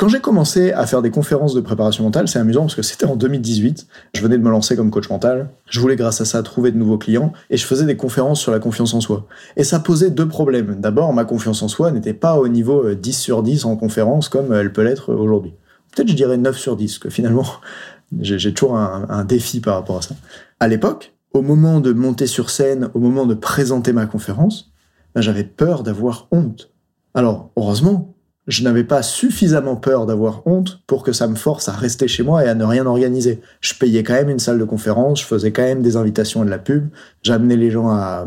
Quand 0.00 0.08
j'ai 0.08 0.20
commencé 0.20 0.72
à 0.72 0.86
faire 0.86 1.02
des 1.02 1.10
conférences 1.10 1.52
de 1.52 1.60
préparation 1.60 2.04
mentale, 2.04 2.26
c'est 2.26 2.38
amusant 2.38 2.62
parce 2.62 2.74
que 2.74 2.80
c'était 2.80 3.04
en 3.04 3.16
2018. 3.16 3.86
Je 4.14 4.22
venais 4.22 4.38
de 4.38 4.42
me 4.42 4.48
lancer 4.48 4.74
comme 4.74 4.90
coach 4.90 5.10
mental. 5.10 5.50
Je 5.68 5.78
voulais 5.78 5.96
grâce 5.96 6.22
à 6.22 6.24
ça 6.24 6.42
trouver 6.42 6.72
de 6.72 6.78
nouveaux 6.78 6.96
clients 6.96 7.34
et 7.50 7.58
je 7.58 7.66
faisais 7.66 7.84
des 7.84 7.98
conférences 7.98 8.40
sur 8.40 8.50
la 8.50 8.60
confiance 8.60 8.94
en 8.94 9.02
soi. 9.02 9.26
Et 9.58 9.62
ça 9.62 9.78
posait 9.78 10.08
deux 10.08 10.26
problèmes. 10.26 10.80
D'abord, 10.80 11.12
ma 11.12 11.26
confiance 11.26 11.60
en 11.60 11.68
soi 11.68 11.90
n'était 11.90 12.14
pas 12.14 12.38
au 12.38 12.48
niveau 12.48 12.94
10 12.94 13.10
euh, 13.10 13.12
sur 13.12 13.42
10 13.42 13.66
en 13.66 13.76
conférence 13.76 14.30
comme 14.30 14.54
elle 14.54 14.72
peut 14.72 14.80
l'être 14.80 15.12
aujourd'hui. 15.12 15.52
Peut-être 15.94 16.08
je 16.08 16.14
dirais 16.14 16.38
9 16.38 16.56
sur 16.56 16.76
10, 16.78 16.98
que 16.98 17.10
finalement, 17.10 17.44
j'ai 18.20 18.54
toujours 18.54 18.78
un, 18.78 19.24
défi 19.24 19.60
par 19.60 19.74
rapport 19.74 19.98
à 19.98 20.02
ça. 20.02 20.14
À 20.60 20.68
l'époque, 20.68 21.12
au 21.34 21.42
moment 21.42 21.78
de 21.80 21.92
monter 21.92 22.26
sur 22.26 22.48
scène, 22.48 22.88
au 22.94 23.00
moment 23.00 23.26
de 23.26 23.34
présenter 23.34 23.92
ma 23.92 24.06
conférence, 24.06 24.72
ben, 25.14 25.20
j'avais 25.20 25.44
peur 25.44 25.82
d'avoir 25.82 26.26
honte. 26.32 26.70
Alors, 27.12 27.50
heureusement, 27.54 28.14
je 28.50 28.64
n'avais 28.64 28.84
pas 28.84 29.02
suffisamment 29.02 29.76
peur 29.76 30.06
d'avoir 30.06 30.46
honte 30.46 30.80
pour 30.86 31.02
que 31.04 31.12
ça 31.12 31.28
me 31.28 31.36
force 31.36 31.68
à 31.68 31.72
rester 31.72 32.08
chez 32.08 32.22
moi 32.22 32.44
et 32.44 32.48
à 32.48 32.54
ne 32.54 32.64
rien 32.64 32.84
organiser. 32.84 33.40
Je 33.60 33.74
payais 33.74 34.02
quand 34.02 34.14
même 34.14 34.28
une 34.28 34.40
salle 34.40 34.58
de 34.58 34.64
conférence, 34.64 35.20
je 35.20 35.26
faisais 35.26 35.52
quand 35.52 35.62
même 35.62 35.82
des 35.82 35.96
invitations 35.96 36.42
et 36.42 36.46
de 36.46 36.50
la 36.50 36.58
pub, 36.58 36.88
j'amenais 37.22 37.56
les 37.56 37.70
gens 37.70 37.88
à 37.90 38.26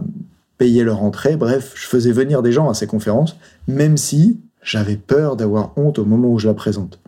payer 0.58 0.84
leur 0.84 1.04
entrée, 1.04 1.36
bref, 1.36 1.74
je 1.76 1.86
faisais 1.88 2.12
venir 2.12 2.42
des 2.42 2.54
gens 2.54 2.70
à 2.70 2.74
ces 2.74 2.88
conférences, 2.88 3.36
même 3.68 3.98
si 3.98 4.40
j'avais 4.62 4.96
peur 4.96 5.36
d'avoir 5.36 5.78
honte 5.78 6.00
au 6.00 6.06
moment 6.06 6.30
où 6.30 6.40
je 6.40 6.48
la 6.48 6.54
présente. 6.54 7.00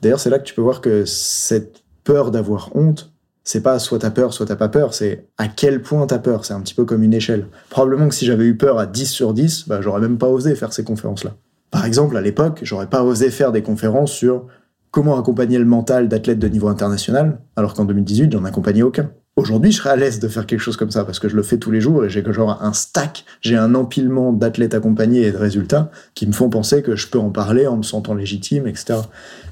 D'ailleurs, 0.00 0.20
c'est 0.20 0.30
là 0.30 0.38
que 0.38 0.44
tu 0.44 0.54
peux 0.54 0.62
voir 0.62 0.80
que 0.80 1.04
cette 1.06 1.82
peur 2.04 2.30
d'avoir 2.30 2.70
honte, 2.76 3.10
c'est 3.42 3.62
pas 3.62 3.78
soit 3.78 3.98
t'as 3.98 4.10
peur, 4.10 4.32
soit 4.32 4.46
t'as 4.46 4.56
pas 4.56 4.68
peur, 4.68 4.94
c'est 4.94 5.26
à 5.38 5.48
quel 5.48 5.82
point 5.82 6.06
t'as 6.06 6.18
peur. 6.18 6.44
C'est 6.44 6.54
un 6.54 6.60
petit 6.60 6.74
peu 6.74 6.84
comme 6.84 7.02
une 7.02 7.12
échelle. 7.12 7.46
Probablement 7.68 8.08
que 8.08 8.14
si 8.14 8.26
j'avais 8.26 8.44
eu 8.44 8.56
peur 8.56 8.78
à 8.78 8.86
10 8.86 9.06
sur 9.06 9.34
10, 9.34 9.68
bah, 9.68 9.80
j'aurais 9.82 10.00
même 10.00 10.18
pas 10.18 10.28
osé 10.28 10.54
faire 10.54 10.72
ces 10.72 10.84
conférences-là. 10.84 11.34
Par 11.74 11.86
exemple, 11.86 12.16
à 12.16 12.20
l'époque, 12.20 12.60
j'aurais 12.62 12.86
pas 12.86 13.02
osé 13.02 13.30
faire 13.30 13.50
des 13.50 13.60
conférences 13.60 14.12
sur 14.12 14.46
comment 14.92 15.18
accompagner 15.18 15.58
le 15.58 15.64
mental 15.64 16.08
d'athlètes 16.08 16.38
de 16.38 16.46
niveau 16.46 16.68
international, 16.68 17.40
alors 17.56 17.74
qu'en 17.74 17.84
2018, 17.84 18.30
j'en 18.30 18.44
accompagnais 18.44 18.82
aucun. 18.82 19.10
Aujourd'hui, 19.34 19.72
je 19.72 19.78
serais 19.78 19.90
à 19.90 19.96
l'aise 19.96 20.20
de 20.20 20.28
faire 20.28 20.46
quelque 20.46 20.60
chose 20.60 20.76
comme 20.76 20.92
ça 20.92 21.04
parce 21.04 21.18
que 21.18 21.28
je 21.28 21.34
le 21.34 21.42
fais 21.42 21.58
tous 21.58 21.72
les 21.72 21.80
jours 21.80 22.04
et 22.04 22.08
j'ai 22.08 22.22
genre 22.32 22.62
un 22.62 22.72
stack, 22.72 23.24
j'ai 23.40 23.56
un 23.56 23.74
empilement 23.74 24.32
d'athlètes 24.32 24.72
accompagnés 24.72 25.22
et 25.22 25.32
de 25.32 25.36
résultats 25.36 25.90
qui 26.14 26.28
me 26.28 26.32
font 26.32 26.48
penser 26.48 26.80
que 26.80 26.94
je 26.94 27.08
peux 27.08 27.18
en 27.18 27.30
parler 27.30 27.66
en 27.66 27.78
me 27.78 27.82
sentant 27.82 28.14
légitime, 28.14 28.68
etc. 28.68 29.00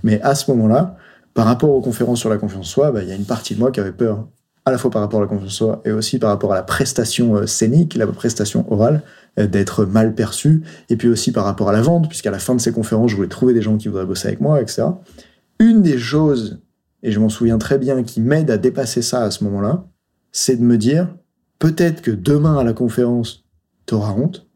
Mais 0.05 0.23
à 0.23 0.37
ce 0.37 0.49
moment-là, 0.53 0.95
par 1.35 1.47
rapport 1.47 1.71
aux 1.71 1.81
conférences 1.81 2.21
sur 2.21 2.31
la 2.31 2.37
confiance 2.37 2.69
en 2.69 2.71
soi, 2.71 2.93
bah, 2.93 3.03
il 3.03 3.09
y 3.09 3.13
a 3.13 3.17
une 3.17 3.25
partie 3.25 3.57
de 3.57 3.59
moi 3.59 3.73
qui 3.73 3.81
avait 3.81 3.91
peur, 3.91 4.29
à 4.65 4.71
la 4.71 4.79
fois 4.79 4.93
par 4.93 5.03
rapport 5.03 5.19
à 5.19 5.23
la 5.23 5.29
confiance 5.29 5.51
en 5.51 5.67
soi 5.67 5.83
et 5.85 5.91
aussi 5.91 6.21
par 6.21 6.31
rapport 6.31 6.53
à 6.53 6.55
la 6.55 6.63
prestation 6.63 7.35
euh, 7.35 7.47
scénique, 7.49 7.97
la 7.97 8.07
prestation 8.07 8.65
orale, 8.73 9.03
d'être 9.37 9.85
mal 9.85 10.15
perçu, 10.15 10.63
et 10.91 10.97
puis 10.97 11.09
aussi 11.09 11.33
par 11.33 11.45
rapport 11.45 11.69
à 11.69 11.73
la 11.73 11.83
vente, 11.83 12.09
puisqu'à 12.09 12.31
la 12.31 12.39
fin 12.39 12.55
de 12.55 12.61
ces 12.61 12.73
conférences, 12.73 13.11
je 13.11 13.17
voulais 13.17 13.29
trouver 13.29 13.55
des 13.55 13.63
gens 13.63 13.77
qui 13.79 13.89
voudraient 13.89 14.07
bosser 14.07 14.29
avec 14.29 14.41
moi, 14.41 14.61
etc. 14.61 14.85
Une 15.59 15.83
des 15.83 15.99
choses, 15.99 16.61
et 17.03 17.13
je 17.13 17.21
m'en 17.21 17.29
souviens 17.29 17.59
très 17.59 17.79
bien, 17.79 18.03
qui 18.03 18.21
m'aide 18.21 18.51
à 18.51 18.59
dépasser 18.59 19.01
ça 19.01 19.23
à 19.23 19.31
ce 19.31 19.45
moment-là, 19.45 19.87
c'est 20.33 20.57
de 20.57 20.63
me 20.63 20.77
dire, 20.77 21.09
peut-être 21.59 22.03
que 22.03 22.11
demain 22.11 22.59
à 22.59 22.65
la 22.65 22.73
conférence, 22.73 23.45
t'auras 23.87 24.13
honte, 24.13 24.47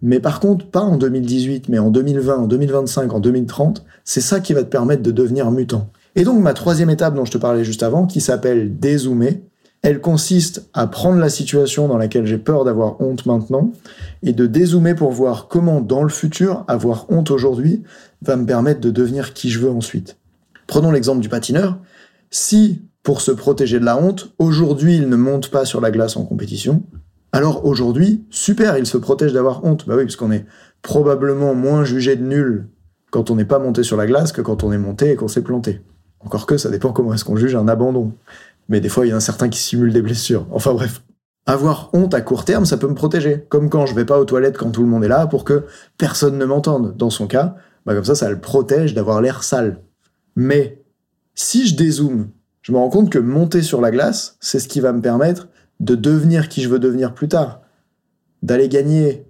mais 0.00 0.20
par 0.20 0.40
contre, 0.40 0.70
pas 0.70 0.80
en 0.80 0.96
2018, 0.96 1.68
mais 1.68 1.78
en 1.78 1.90
2020, 1.90 2.36
en 2.36 2.46
2025, 2.46 3.12
en 3.12 3.20
2030, 3.20 3.84
c'est 4.04 4.20
ça 4.20 4.40
qui 4.40 4.52
va 4.52 4.62
te 4.62 4.68
permettre 4.68 5.02
de 5.02 5.10
devenir 5.10 5.50
mutant. 5.50 5.90
Et 6.14 6.24
donc 6.24 6.40
ma 6.40 6.54
troisième 6.54 6.90
étape 6.90 7.14
dont 7.14 7.24
je 7.24 7.32
te 7.32 7.38
parlais 7.38 7.64
juste 7.64 7.82
avant, 7.82 8.06
qui 8.06 8.20
s'appelle 8.20 8.78
dézoomer, 8.78 9.42
elle 9.82 10.00
consiste 10.00 10.68
à 10.74 10.86
prendre 10.86 11.18
la 11.18 11.28
situation 11.28 11.88
dans 11.88 11.98
laquelle 11.98 12.26
j'ai 12.26 12.38
peur 12.38 12.64
d'avoir 12.64 13.00
honte 13.00 13.26
maintenant 13.26 13.72
et 14.22 14.32
de 14.32 14.46
dézoomer 14.46 14.94
pour 14.94 15.12
voir 15.12 15.48
comment 15.48 15.80
dans 15.80 16.02
le 16.02 16.08
futur 16.08 16.64
avoir 16.68 17.06
honte 17.10 17.30
aujourd'hui 17.30 17.82
va 18.22 18.36
me 18.36 18.46
permettre 18.46 18.80
de 18.80 18.90
devenir 18.90 19.34
qui 19.34 19.50
je 19.50 19.60
veux 19.60 19.70
ensuite. 19.70 20.16
Prenons 20.66 20.90
l'exemple 20.90 21.20
du 21.20 21.28
patineur. 21.28 21.78
Si, 22.30 22.82
pour 23.02 23.20
se 23.20 23.30
protéger 23.30 23.78
de 23.78 23.84
la 23.84 23.96
honte, 23.96 24.34
aujourd'hui 24.38 24.96
il 24.96 25.08
ne 25.08 25.16
monte 25.16 25.50
pas 25.50 25.64
sur 25.64 25.80
la 25.80 25.90
glace 25.90 26.16
en 26.16 26.24
compétition, 26.24 26.82
alors 27.32 27.66
aujourd'hui, 27.66 28.24
super, 28.30 28.78
il 28.78 28.86
se 28.86 28.96
protège 28.96 29.32
d'avoir 29.32 29.64
honte. 29.64 29.86
Bah 29.86 29.94
oui, 29.96 30.04
parce 30.04 30.16
qu'on 30.16 30.32
est 30.32 30.46
probablement 30.82 31.54
moins 31.54 31.84
jugé 31.84 32.16
de 32.16 32.24
nul 32.24 32.68
quand 33.10 33.30
on 33.30 33.36
n'est 33.36 33.44
pas 33.44 33.58
monté 33.58 33.82
sur 33.82 33.96
la 33.96 34.06
glace 34.06 34.32
que 34.32 34.40
quand 34.40 34.64
on 34.64 34.72
est 34.72 34.78
monté 34.78 35.10
et 35.10 35.16
qu'on 35.16 35.28
s'est 35.28 35.42
planté. 35.42 35.82
Encore 36.20 36.46
que 36.46 36.56
ça 36.56 36.70
dépend 36.70 36.92
comment 36.92 37.14
est-ce 37.14 37.24
qu'on 37.24 37.36
juge 37.36 37.54
un 37.54 37.68
abandon 37.68 38.12
mais 38.68 38.80
des 38.80 38.88
fois 38.88 39.06
il 39.06 39.10
y 39.10 39.14
en 39.14 39.18
a 39.18 39.20
certains 39.20 39.48
qui 39.48 39.58
simulent 39.58 39.92
des 39.92 40.02
blessures. 40.02 40.46
Enfin 40.50 40.72
bref. 40.72 41.02
Avoir 41.46 41.88
honte 41.94 42.12
à 42.12 42.20
court 42.20 42.44
terme, 42.44 42.66
ça 42.66 42.76
peut 42.76 42.88
me 42.88 42.94
protéger. 42.94 43.46
Comme 43.48 43.70
quand 43.70 43.86
je 43.86 43.94
vais 43.94 44.04
pas 44.04 44.20
aux 44.20 44.26
toilettes 44.26 44.58
quand 44.58 44.70
tout 44.70 44.82
le 44.82 44.88
monde 44.88 45.02
est 45.02 45.08
là 45.08 45.26
pour 45.26 45.44
que 45.44 45.64
personne 45.96 46.36
ne 46.36 46.44
m'entende. 46.44 46.94
Dans 46.98 47.08
son 47.08 47.26
cas, 47.26 47.56
bah 47.86 47.94
comme 47.94 48.04
ça, 48.04 48.14
ça 48.14 48.28
le 48.28 48.38
protège 48.38 48.92
d'avoir 48.92 49.22
l'air 49.22 49.42
sale. 49.42 49.80
Mais 50.36 50.82
si 51.34 51.66
je 51.66 51.74
dézoome, 51.74 52.28
je 52.60 52.72
me 52.72 52.76
rends 52.76 52.90
compte 52.90 53.08
que 53.08 53.18
monter 53.18 53.62
sur 53.62 53.80
la 53.80 53.90
glace, 53.90 54.36
c'est 54.40 54.58
ce 54.58 54.68
qui 54.68 54.80
va 54.80 54.92
me 54.92 55.00
permettre 55.00 55.48
de 55.80 55.94
devenir 55.94 56.50
qui 56.50 56.60
je 56.60 56.68
veux 56.68 56.78
devenir 56.78 57.14
plus 57.14 57.28
tard. 57.28 57.62
D'aller 58.42 58.68
gagner 58.68 59.24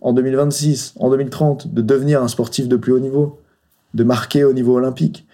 en 0.00 0.12
2026, 0.12 0.94
en 1.00 1.10
2030, 1.10 1.74
de 1.74 1.82
devenir 1.82 2.22
un 2.22 2.28
sportif 2.28 2.68
de 2.68 2.76
plus 2.76 2.92
haut 2.92 3.00
niveau, 3.00 3.40
de 3.94 4.04
marquer 4.04 4.44
au 4.44 4.52
niveau 4.52 4.76
olympique. 4.76 5.26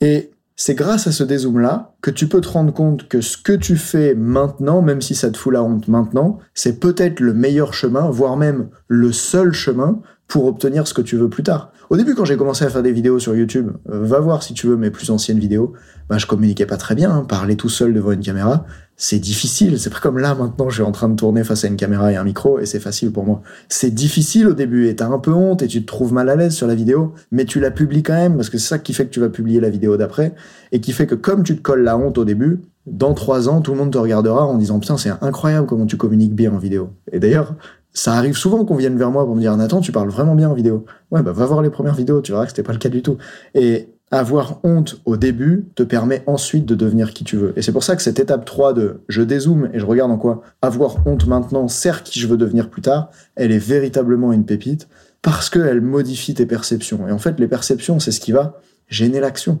Et 0.00 0.30
c'est 0.60 0.74
grâce 0.74 1.06
à 1.06 1.12
ce 1.12 1.22
dézoom-là 1.22 1.94
que 2.02 2.10
tu 2.10 2.26
peux 2.26 2.40
te 2.40 2.48
rendre 2.48 2.74
compte 2.74 3.06
que 3.06 3.20
ce 3.20 3.36
que 3.36 3.52
tu 3.52 3.76
fais 3.76 4.16
maintenant, 4.16 4.82
même 4.82 5.00
si 5.00 5.14
ça 5.14 5.30
te 5.30 5.38
fout 5.38 5.52
la 5.52 5.62
honte 5.62 5.86
maintenant, 5.86 6.40
c'est 6.52 6.80
peut-être 6.80 7.20
le 7.20 7.32
meilleur 7.32 7.72
chemin, 7.72 8.10
voire 8.10 8.36
même 8.36 8.68
le 8.88 9.12
seul 9.12 9.52
chemin 9.52 10.00
pour 10.26 10.46
obtenir 10.46 10.88
ce 10.88 10.94
que 10.94 11.00
tu 11.00 11.16
veux 11.16 11.30
plus 11.30 11.44
tard. 11.44 11.70
Au 11.90 11.96
début, 11.96 12.14
quand 12.14 12.26
j'ai 12.26 12.36
commencé 12.36 12.64
à 12.66 12.68
faire 12.68 12.82
des 12.82 12.92
vidéos 12.92 13.18
sur 13.18 13.34
YouTube, 13.34 13.70
euh, 13.90 14.04
va 14.04 14.20
voir 14.20 14.42
si 14.42 14.52
tu 14.52 14.66
veux 14.66 14.76
mes 14.76 14.90
plus 14.90 15.10
anciennes 15.10 15.38
vidéos, 15.38 15.72
bah, 16.10 16.18
je 16.18 16.26
communiquais 16.26 16.66
pas 16.66 16.76
très 16.76 16.94
bien, 16.94 17.10
hein, 17.10 17.24
parler 17.26 17.56
tout 17.56 17.70
seul 17.70 17.94
devant 17.94 18.12
une 18.12 18.20
caméra, 18.20 18.66
c'est 18.96 19.18
difficile. 19.18 19.78
C'est 19.78 19.88
pas 19.88 20.00
comme 20.00 20.18
là 20.18 20.34
maintenant, 20.34 20.68
je 20.68 20.74
suis 20.74 20.82
en 20.82 20.92
train 20.92 21.08
de 21.08 21.16
tourner 21.16 21.44
face 21.44 21.64
à 21.64 21.68
une 21.68 21.76
caméra 21.76 22.12
et 22.12 22.16
un 22.16 22.24
micro 22.24 22.58
et 22.58 22.66
c'est 22.66 22.80
facile 22.80 23.10
pour 23.10 23.24
moi. 23.24 23.40
C'est 23.68 23.94
difficile 23.94 24.48
au 24.48 24.52
début 24.52 24.88
et 24.88 24.96
t'as 24.96 25.06
un 25.06 25.18
peu 25.18 25.32
honte 25.32 25.62
et 25.62 25.66
tu 25.66 25.80
te 25.80 25.86
trouves 25.86 26.12
mal 26.12 26.28
à 26.28 26.36
l'aise 26.36 26.52
sur 26.52 26.66
la 26.66 26.74
vidéo, 26.74 27.14
mais 27.30 27.46
tu 27.46 27.58
la 27.60 27.70
publies 27.70 28.02
quand 28.02 28.14
même 28.14 28.36
parce 28.36 28.50
que 28.50 28.58
c'est 28.58 28.68
ça 28.68 28.78
qui 28.78 28.92
fait 28.92 29.06
que 29.06 29.10
tu 29.10 29.20
vas 29.20 29.30
publier 29.30 29.60
la 29.60 29.70
vidéo 29.70 29.96
d'après 29.96 30.34
et 30.72 30.80
qui 30.80 30.92
fait 30.92 31.06
que 31.06 31.14
comme 31.14 31.42
tu 31.42 31.56
te 31.56 31.62
colles 31.62 31.84
la 31.84 31.96
honte 31.96 32.18
au 32.18 32.24
début, 32.24 32.60
dans 32.86 33.14
trois 33.14 33.48
ans, 33.48 33.60
tout 33.60 33.72
le 33.72 33.78
monde 33.78 33.92
te 33.92 33.98
regardera 33.98 34.44
en 34.44 34.56
disant 34.56 34.78
putain, 34.80 34.96
c'est 34.96 35.12
incroyable 35.20 35.66
comment 35.66 35.86
tu 35.86 35.96
communiques 35.96 36.34
bien 36.34 36.52
en 36.52 36.58
vidéo. 36.58 36.90
Et 37.12 37.20
d'ailleurs, 37.20 37.54
ça 37.98 38.12
arrive 38.14 38.36
souvent 38.36 38.64
qu'on 38.64 38.76
vienne 38.76 38.96
vers 38.96 39.10
moi 39.10 39.24
pour 39.24 39.34
me 39.34 39.40
dire 39.40 39.56
Nathan, 39.56 39.80
tu 39.80 39.90
parles 39.90 40.08
vraiment 40.08 40.36
bien 40.36 40.48
en 40.48 40.54
vidéo. 40.54 40.84
Ouais, 41.10 41.20
bah 41.20 41.32
va 41.32 41.46
voir 41.46 41.62
les 41.62 41.70
premières 41.70 41.96
vidéos, 41.96 42.20
tu 42.20 42.30
verras 42.30 42.44
que 42.44 42.50
c'était 42.50 42.62
pas 42.62 42.72
le 42.72 42.78
cas 42.78 42.88
du 42.88 43.02
tout. 43.02 43.16
Et 43.56 43.88
avoir 44.12 44.60
honte 44.62 45.00
au 45.04 45.16
début 45.16 45.66
te 45.74 45.82
permet 45.82 46.22
ensuite 46.26 46.64
de 46.64 46.76
devenir 46.76 47.12
qui 47.12 47.24
tu 47.24 47.36
veux. 47.36 47.52
Et 47.58 47.62
c'est 47.62 47.72
pour 47.72 47.82
ça 47.82 47.96
que 47.96 48.02
cette 48.02 48.20
étape 48.20 48.44
3 48.44 48.72
de 48.72 49.00
je 49.08 49.20
dézoome 49.20 49.68
et 49.74 49.80
je 49.80 49.84
regarde 49.84 50.12
en 50.12 50.16
quoi 50.16 50.42
avoir 50.62 51.04
honte 51.08 51.26
maintenant 51.26 51.66
sert 51.66 52.04
qui 52.04 52.20
je 52.20 52.28
veux 52.28 52.36
devenir 52.36 52.70
plus 52.70 52.82
tard, 52.82 53.10
elle 53.34 53.50
est 53.50 53.58
véritablement 53.58 54.32
une 54.32 54.46
pépite 54.46 54.88
parce 55.20 55.50
qu'elle 55.50 55.80
modifie 55.80 56.34
tes 56.34 56.46
perceptions. 56.46 57.08
Et 57.08 57.10
en 57.10 57.18
fait, 57.18 57.40
les 57.40 57.48
perceptions, 57.48 57.98
c'est 57.98 58.12
ce 58.12 58.20
qui 58.20 58.30
va 58.30 58.60
gêner 58.88 59.18
l'action. 59.18 59.58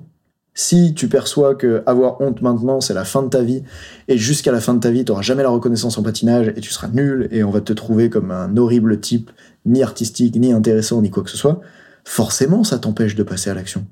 Si 0.60 0.92
tu 0.92 1.06
perçois 1.06 1.54
que 1.54 1.84
avoir 1.86 2.20
honte 2.20 2.42
maintenant, 2.42 2.80
c'est 2.80 2.92
la 2.92 3.04
fin 3.04 3.22
de 3.22 3.28
ta 3.28 3.42
vie, 3.42 3.62
et 4.08 4.18
jusqu'à 4.18 4.50
la 4.50 4.58
fin 4.58 4.74
de 4.74 4.80
ta 4.80 4.90
vie, 4.90 5.04
tu 5.04 5.12
n'auras 5.12 5.22
jamais 5.22 5.44
la 5.44 5.50
reconnaissance 5.50 5.96
en 5.98 6.02
patinage, 6.02 6.48
et 6.48 6.60
tu 6.60 6.72
seras 6.72 6.88
nul, 6.88 7.28
et 7.30 7.44
on 7.44 7.50
va 7.52 7.60
te 7.60 7.72
trouver 7.72 8.10
comme 8.10 8.32
un 8.32 8.56
horrible 8.56 8.98
type, 8.98 9.30
ni 9.66 9.84
artistique, 9.84 10.34
ni 10.34 10.52
intéressant, 10.52 11.00
ni 11.00 11.10
quoi 11.10 11.22
que 11.22 11.30
ce 11.30 11.36
soit, 11.36 11.60
forcément, 12.02 12.64
ça 12.64 12.80
t'empêche 12.80 13.14
de 13.14 13.22
passer 13.22 13.50
à 13.50 13.54
l'action. 13.54 13.86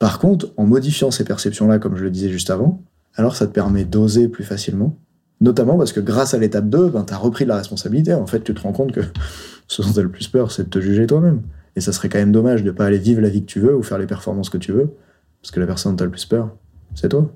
Par 0.00 0.18
contre, 0.18 0.52
en 0.56 0.66
modifiant 0.66 1.12
ces 1.12 1.22
perceptions-là, 1.22 1.78
comme 1.78 1.96
je 1.96 2.02
le 2.02 2.10
disais 2.10 2.30
juste 2.30 2.50
avant, 2.50 2.82
alors 3.14 3.36
ça 3.36 3.46
te 3.46 3.52
permet 3.52 3.84
d'oser 3.84 4.26
plus 4.26 4.42
facilement. 4.42 4.98
Notamment 5.40 5.78
parce 5.78 5.92
que 5.92 6.00
grâce 6.00 6.34
à 6.34 6.38
l'étape 6.38 6.68
2, 6.68 6.88
ben, 6.88 7.04
tu 7.04 7.14
as 7.14 7.18
repris 7.18 7.44
de 7.44 7.50
la 7.50 7.56
responsabilité. 7.58 8.14
En 8.14 8.26
fait, 8.26 8.42
tu 8.42 8.52
te 8.52 8.60
rends 8.60 8.72
compte 8.72 8.90
que 8.90 9.02
ce 9.68 9.80
dont 9.80 9.92
tu 9.92 10.00
as 10.00 10.02
le 10.02 10.10
plus 10.10 10.26
peur, 10.26 10.50
c'est 10.50 10.64
de 10.64 10.70
te 10.70 10.80
juger 10.80 11.06
toi-même. 11.06 11.42
Et 11.76 11.80
ça 11.80 11.92
serait 11.92 12.08
quand 12.08 12.18
même 12.18 12.32
dommage 12.32 12.64
de 12.64 12.72
ne 12.72 12.72
pas 12.72 12.86
aller 12.86 12.98
vivre 12.98 13.20
la 13.20 13.28
vie 13.28 13.42
que 13.42 13.46
tu 13.46 13.60
veux 13.60 13.76
ou 13.76 13.84
faire 13.84 13.98
les 13.98 14.06
performances 14.06 14.50
que 14.50 14.58
tu 14.58 14.72
veux, 14.72 14.92
parce 15.42 15.50
que 15.50 15.60
la 15.60 15.66
personne 15.66 15.96
as 15.98 16.04
le 16.04 16.10
plus 16.10 16.26
peur, 16.26 16.56
c'est 16.94 17.08
toi. 17.08 17.30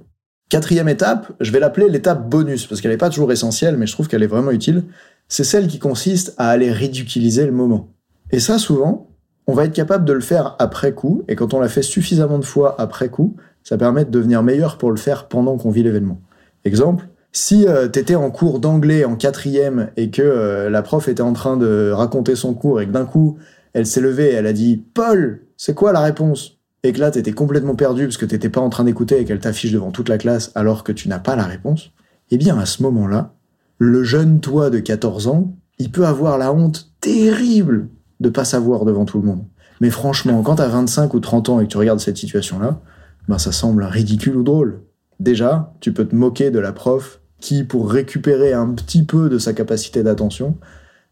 Quatrième 0.50 0.88
étape, 0.88 1.32
je 1.40 1.50
vais 1.50 1.60
l'appeler 1.60 1.88
l'étape 1.88 2.28
bonus, 2.28 2.66
parce 2.66 2.80
qu'elle 2.80 2.90
n'est 2.90 2.98
pas 2.98 3.10
toujours 3.10 3.32
essentielle, 3.32 3.76
mais 3.76 3.86
je 3.86 3.92
trouve 3.92 4.08
qu'elle 4.08 4.22
est 4.22 4.28
vraiment 4.28 4.50
utile. 4.50 4.84
C'est 5.26 5.44
celle 5.44 5.68
qui 5.68 5.78
consiste 5.78 6.34
à 6.36 6.50
aller 6.50 6.70
ridiculiser 6.70 7.46
le 7.46 7.52
moment. 7.52 7.88
Et 8.30 8.40
ça, 8.40 8.58
souvent, 8.58 9.08
on 9.46 9.54
va 9.54 9.64
être 9.64 9.72
capable 9.72 10.04
de 10.04 10.12
le 10.12 10.20
faire 10.20 10.54
après 10.58 10.92
coup, 10.92 11.24
et 11.28 11.34
quand 11.34 11.54
on 11.54 11.60
l'a 11.60 11.68
fait 11.68 11.82
suffisamment 11.82 12.38
de 12.38 12.44
fois 12.44 12.74
après 12.78 13.08
coup, 13.08 13.36
ça 13.62 13.78
permet 13.78 14.04
de 14.04 14.10
devenir 14.10 14.42
meilleur 14.42 14.76
pour 14.78 14.90
le 14.90 14.96
faire 14.96 15.28
pendant 15.28 15.56
qu'on 15.56 15.70
vit 15.70 15.82
l'événement. 15.82 16.20
Exemple, 16.64 17.08
si 17.32 17.66
euh, 17.66 17.88
tu 17.88 17.98
étais 17.98 18.14
en 18.14 18.30
cours 18.30 18.60
d'anglais 18.60 19.04
en 19.04 19.16
quatrième 19.16 19.90
et 19.96 20.10
que 20.10 20.22
euh, 20.22 20.70
la 20.70 20.82
prof 20.82 21.08
était 21.08 21.22
en 21.22 21.32
train 21.32 21.56
de 21.56 21.90
raconter 21.90 22.36
son 22.36 22.54
cours 22.54 22.80
et 22.80 22.86
que 22.86 22.92
d'un 22.92 23.06
coup, 23.06 23.38
elle 23.72 23.86
s'est 23.86 24.00
levée 24.00 24.30
et 24.30 24.34
elle 24.34 24.46
a 24.46 24.52
dit 24.52 24.76
«Paul, 24.94 25.40
c'est 25.56 25.74
quoi 25.74 25.92
la 25.92 26.00
réponse?» 26.00 26.60
Et 26.84 26.92
que 26.92 27.00
là, 27.00 27.10
t'étais 27.10 27.32
complètement 27.32 27.74
perdu 27.74 28.04
parce 28.04 28.18
que 28.18 28.26
t'étais 28.26 28.50
pas 28.50 28.60
en 28.60 28.68
train 28.68 28.84
d'écouter 28.84 29.18
et 29.18 29.24
qu'elle 29.24 29.40
t'affiche 29.40 29.72
devant 29.72 29.90
toute 29.90 30.10
la 30.10 30.18
classe 30.18 30.52
alors 30.54 30.84
que 30.84 30.92
tu 30.92 31.08
n'as 31.08 31.18
pas 31.18 31.34
la 31.34 31.44
réponse, 31.44 31.90
eh 32.30 32.36
bien, 32.36 32.58
à 32.58 32.66
ce 32.66 32.82
moment-là, 32.82 33.34
le 33.78 34.04
jeune 34.04 34.40
toi 34.40 34.68
de 34.68 34.78
14 34.78 35.26
ans, 35.26 35.56
il 35.78 35.90
peut 35.90 36.06
avoir 36.06 36.36
la 36.38 36.52
honte 36.52 36.92
terrible 37.00 37.88
de 38.20 38.28
pas 38.28 38.44
savoir 38.44 38.84
devant 38.84 39.06
tout 39.06 39.18
le 39.18 39.26
monde. 39.26 39.44
Mais 39.80 39.90
franchement, 39.90 40.42
quand 40.42 40.56
t'as 40.56 40.68
25 40.68 41.14
ou 41.14 41.20
30 41.20 41.48
ans 41.48 41.60
et 41.60 41.64
que 41.64 41.70
tu 41.70 41.78
regardes 41.78 42.00
cette 42.00 42.18
situation-là, 42.18 42.80
ben 43.28 43.38
ça 43.38 43.50
semble 43.50 43.84
ridicule 43.84 44.36
ou 44.36 44.42
drôle. 44.42 44.82
Déjà, 45.20 45.74
tu 45.80 45.92
peux 45.92 46.04
te 46.04 46.14
moquer 46.14 46.50
de 46.50 46.58
la 46.58 46.72
prof 46.72 47.20
qui, 47.40 47.64
pour 47.64 47.90
récupérer 47.90 48.52
un 48.52 48.68
petit 48.68 49.04
peu 49.04 49.28
de 49.30 49.38
sa 49.38 49.54
capacité 49.54 50.02
d'attention, 50.02 50.58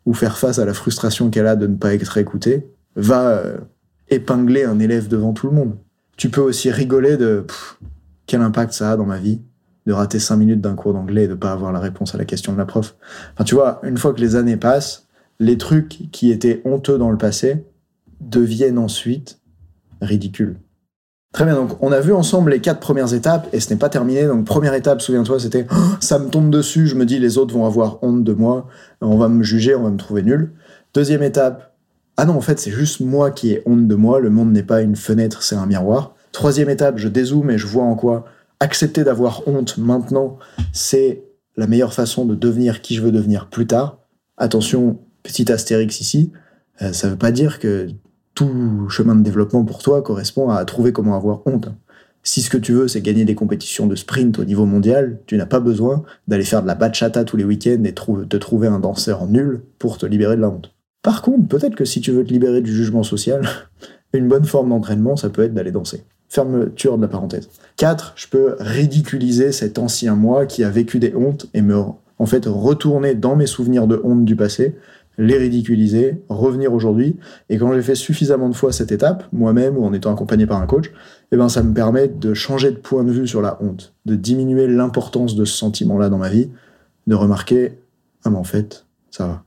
ou 0.05 0.15
faire 0.15 0.37
face 0.37 0.59
à 0.59 0.65
la 0.65 0.75
frustration 0.75 1.31
qu'elle 1.31 1.47
a 1.47 1.57
de 1.57 1.67
ne 1.67 1.77
pas 1.77 1.95
être 1.95 2.19
écoutée, 2.19 2.67
va 2.97 3.31
euh, 3.31 3.57
épingler 4.13 4.65
un 4.65 4.79
élève 4.79 5.09
devant 5.09 5.33
tout 5.33 5.49
le 5.49 5.55
monde. 5.55 5.77
Tu 6.17 6.29
peux 6.29 6.41
aussi 6.41 6.71
rigoler 6.71 7.17
de 7.17 7.47
quel 8.27 8.41
impact 8.41 8.73
ça 8.73 8.93
a 8.93 8.97
dans 8.97 9.07
ma 9.07 9.19
vie 9.19 9.41
de 9.87 9.93
rater 9.93 10.19
5 10.19 10.37
minutes 10.37 10.61
d'un 10.61 10.75
cours 10.75 10.93
d'anglais 10.93 11.25
et 11.25 11.29
de 11.29 11.35
pas 11.35 11.53
avoir 11.53 11.73
la 11.73 11.81
réponse 11.81 12.15
à 12.15 12.19
la 12.19 12.25
question 12.25 12.53
de 12.53 12.59
la 12.59 12.67
prof. 12.67 12.95
Enfin, 13.35 13.45
tu 13.45 13.55
vois, 13.55 13.81
une 13.83 13.99
fois 13.99 14.13
que 14.13 14.21
les 14.21 14.37
années 14.37 14.57
passent, 14.57 15.09
les 15.41 15.59
trucs 15.59 16.09
qui 16.13 16.31
étaient 16.31 16.63
honteux 16.65 16.99
dans 16.99 17.11
le 17.11 17.19
passé 17.19 17.65
deviennent 18.21 18.79
ensuite 18.79 19.41
ridicules. 20.01 20.57
Très 21.33 21.47
bien, 21.47 21.55
donc 21.55 21.83
on 21.83 21.93
a 21.93 22.01
vu 22.01 22.13
ensemble 22.13 22.51
les 22.51 22.61
quatre 22.61 22.81
premières 22.81 23.15
étapes 23.15 23.49
et 23.53 23.61
ce 23.61 23.71
n'est 23.71 23.79
pas 23.79 23.89
terminé. 23.89 24.27
Donc 24.27 24.45
première 24.45 24.75
étape, 24.75 25.01
souviens-toi, 25.01 25.41
c'était 25.41 25.67
oh, 25.73 25.75
ça 25.99 26.19
me 26.19 26.29
tombe 26.29 26.51
dessus, 26.51 26.87
je 26.87 26.95
me 26.95 27.07
dis 27.07 27.19
les 27.19 27.39
autres 27.39 27.55
vont 27.55 27.65
avoir 27.65 28.03
honte 28.05 28.23
de 28.23 28.35
moi, 28.35 28.69
on 29.01 29.17
va 29.17 29.29
me 29.29 29.43
juger, 29.43 29.75
on 29.75 29.83
va 29.83 29.91
me 29.91 29.97
trouver 29.97 30.23
nul. 30.23 30.53
Deuxième 30.93 31.23
étape, 31.23 31.72
ah 32.17 32.25
non, 32.25 32.35
en 32.35 32.41
fait 32.41 32.59
c'est 32.59 32.71
juste 32.71 33.01
moi 33.01 33.31
qui 33.31 33.53
ai 33.53 33.63
honte 33.67 33.87
de 33.87 33.95
moi, 33.95 34.21
le 34.21 34.31
monde 34.31 34.53
n'est 34.53 34.63
pas 34.63 34.83
une 34.83 34.97
fenêtre, 34.97 35.43
c'est 35.43 35.57
un 35.57 35.67
miroir. 35.67 36.15
Troisième 36.33 36.71
étape, 36.71 36.99
je 36.99 37.09
dézoome 37.09 37.51
et 37.51 37.59
je 37.59 37.67
vois 37.67 37.85
en 37.85 37.95
quoi 37.95 38.25
accepter 38.61 39.03
d'avoir 39.03 39.47
honte 39.49 39.77
maintenant, 39.77 40.39
c'est 40.73 41.25
la 41.57 41.67
meilleure 41.67 41.95
façon 41.95 42.25
de 42.25 42.35
devenir 42.35 42.81
qui 42.81 42.95
je 42.95 43.03
veux 43.03 43.13
devenir 43.13 43.49
plus 43.49 43.67
tard. 43.67 43.99
Attention, 44.37 45.01
petit 45.23 45.51
astérix 45.51 46.01
ici, 46.01 46.33
euh, 46.81 46.93
ça 46.93 47.09
veut 47.09 47.17
pas 47.17 47.33
dire 47.33 47.59
que 47.59 47.89
tout 48.35 48.89
chemin 48.89 49.15
de 49.15 49.23
développement 49.23 49.65
pour 49.65 49.83
toi 49.83 50.03
correspond 50.03 50.49
à 50.49 50.65
trouver 50.65 50.93
comment 50.93 51.17
avoir 51.17 51.43
honte. 51.47 51.69
Si 52.23 52.41
ce 52.41 52.51
que 52.51 52.57
tu 52.57 52.73
veux, 52.73 52.87
c'est 52.87 53.03
gagner 53.03 53.25
des 53.25 53.35
compétitions 53.35 53.87
de 53.87 53.97
sprint 53.97 54.39
au 54.39 54.45
niveau 54.45 54.65
mondial, 54.65 55.19
tu 55.27 55.37
n'as 55.37 55.47
pas 55.47 55.61
besoin 55.61 56.05
d'aller 56.29 56.45
faire 56.45 56.63
de 56.63 56.69
la 56.69 56.77
bachata 56.77 57.25
tous 57.25 57.37
les 57.37 57.45
week-ends 57.45 57.83
et 57.85 57.93
te 57.93 58.37
trouver 58.37 58.69
un 58.69 58.79
danseur 58.79 59.27
nul 59.27 59.63
pour 59.79 59.99
te 59.99 60.07
libérer 60.07 60.37
de 60.37 60.41
la 60.41 60.49
honte. 60.49 60.73
Par 61.03 61.23
contre, 61.23 61.49
peut-être 61.49 61.75
que 61.75 61.85
si 61.85 62.01
tu 62.01 62.13
veux 62.13 62.25
te 62.25 62.33
libérer 62.33 62.61
du 62.61 62.73
jugement 62.73 63.03
social, 63.03 63.43
une 64.13 64.29
bonne 64.29 64.45
forme 64.45 64.71
d'entraînement, 64.71 65.17
ça 65.17 65.31
peut 65.31 65.43
être 65.43 65.55
d'aller 65.55 65.73
danser. 65.73 66.05
Fermeture 66.29 66.97
de 66.97 67.03
la 67.03 67.09
parenthèse. 67.09 67.49
4. 67.77 68.15
Je 68.17 68.29
peux 68.29 68.57
ridiculiser 68.59 69.53
cet 69.53 69.79
ancien 69.79 70.15
moi 70.15 70.47
qui 70.47 70.65
a 70.65 70.71
vécu 70.71 70.99
des 70.99 71.15
hontes 71.15 71.47
et 71.53 71.61
me, 71.61 71.77
en 72.19 72.27
fait, 72.27 72.47
retourner 72.47 73.15
dans 73.15 73.37
mes 73.37 73.47
souvenirs 73.47 73.87
de 73.87 74.01
honte 74.03 74.25
du 74.25 74.37
passé 74.37 74.75
les 75.19 75.37
ridiculiser, 75.37 76.23
revenir 76.29 76.73
aujourd'hui. 76.73 77.17
Et 77.49 77.59
quand 77.59 77.73
j'ai 77.75 77.83
fait 77.83 77.95
suffisamment 77.95 78.49
de 78.49 78.55
fois 78.55 78.73
cette 78.73 78.93
étape, 78.93 79.25
moi-même 79.33 79.77
ou 79.77 79.85
en 79.85 79.93
étant 79.93 80.13
accompagné 80.13 80.47
par 80.47 80.61
un 80.61 80.67
coach, 80.67 80.91
eh 81.33 81.37
ben 81.37 81.49
ça 81.49 81.63
me 81.63 81.75
permet 81.75 82.09
de 82.09 82.35
changer 82.35 82.71
de 82.71 82.77
point 82.77 83.05
de 83.05 83.13
vue 83.13 83.27
sur 83.27 83.43
la 83.43 83.63
honte, 83.63 83.95
de 84.07 84.15
diminuer 84.15 84.67
l'importance 84.67 85.35
de 85.35 85.45
ce 85.45 85.57
sentiment-là 85.57 86.09
dans 86.09 86.19
ma 86.19 86.29
vie, 86.29 86.51
de 87.07 87.15
remarquer 87.15 87.79
ah 88.25 88.31
mais 88.31 88.39
en 88.39 88.45
fait 88.45 88.87
ça 89.11 89.27
va. 89.27 89.45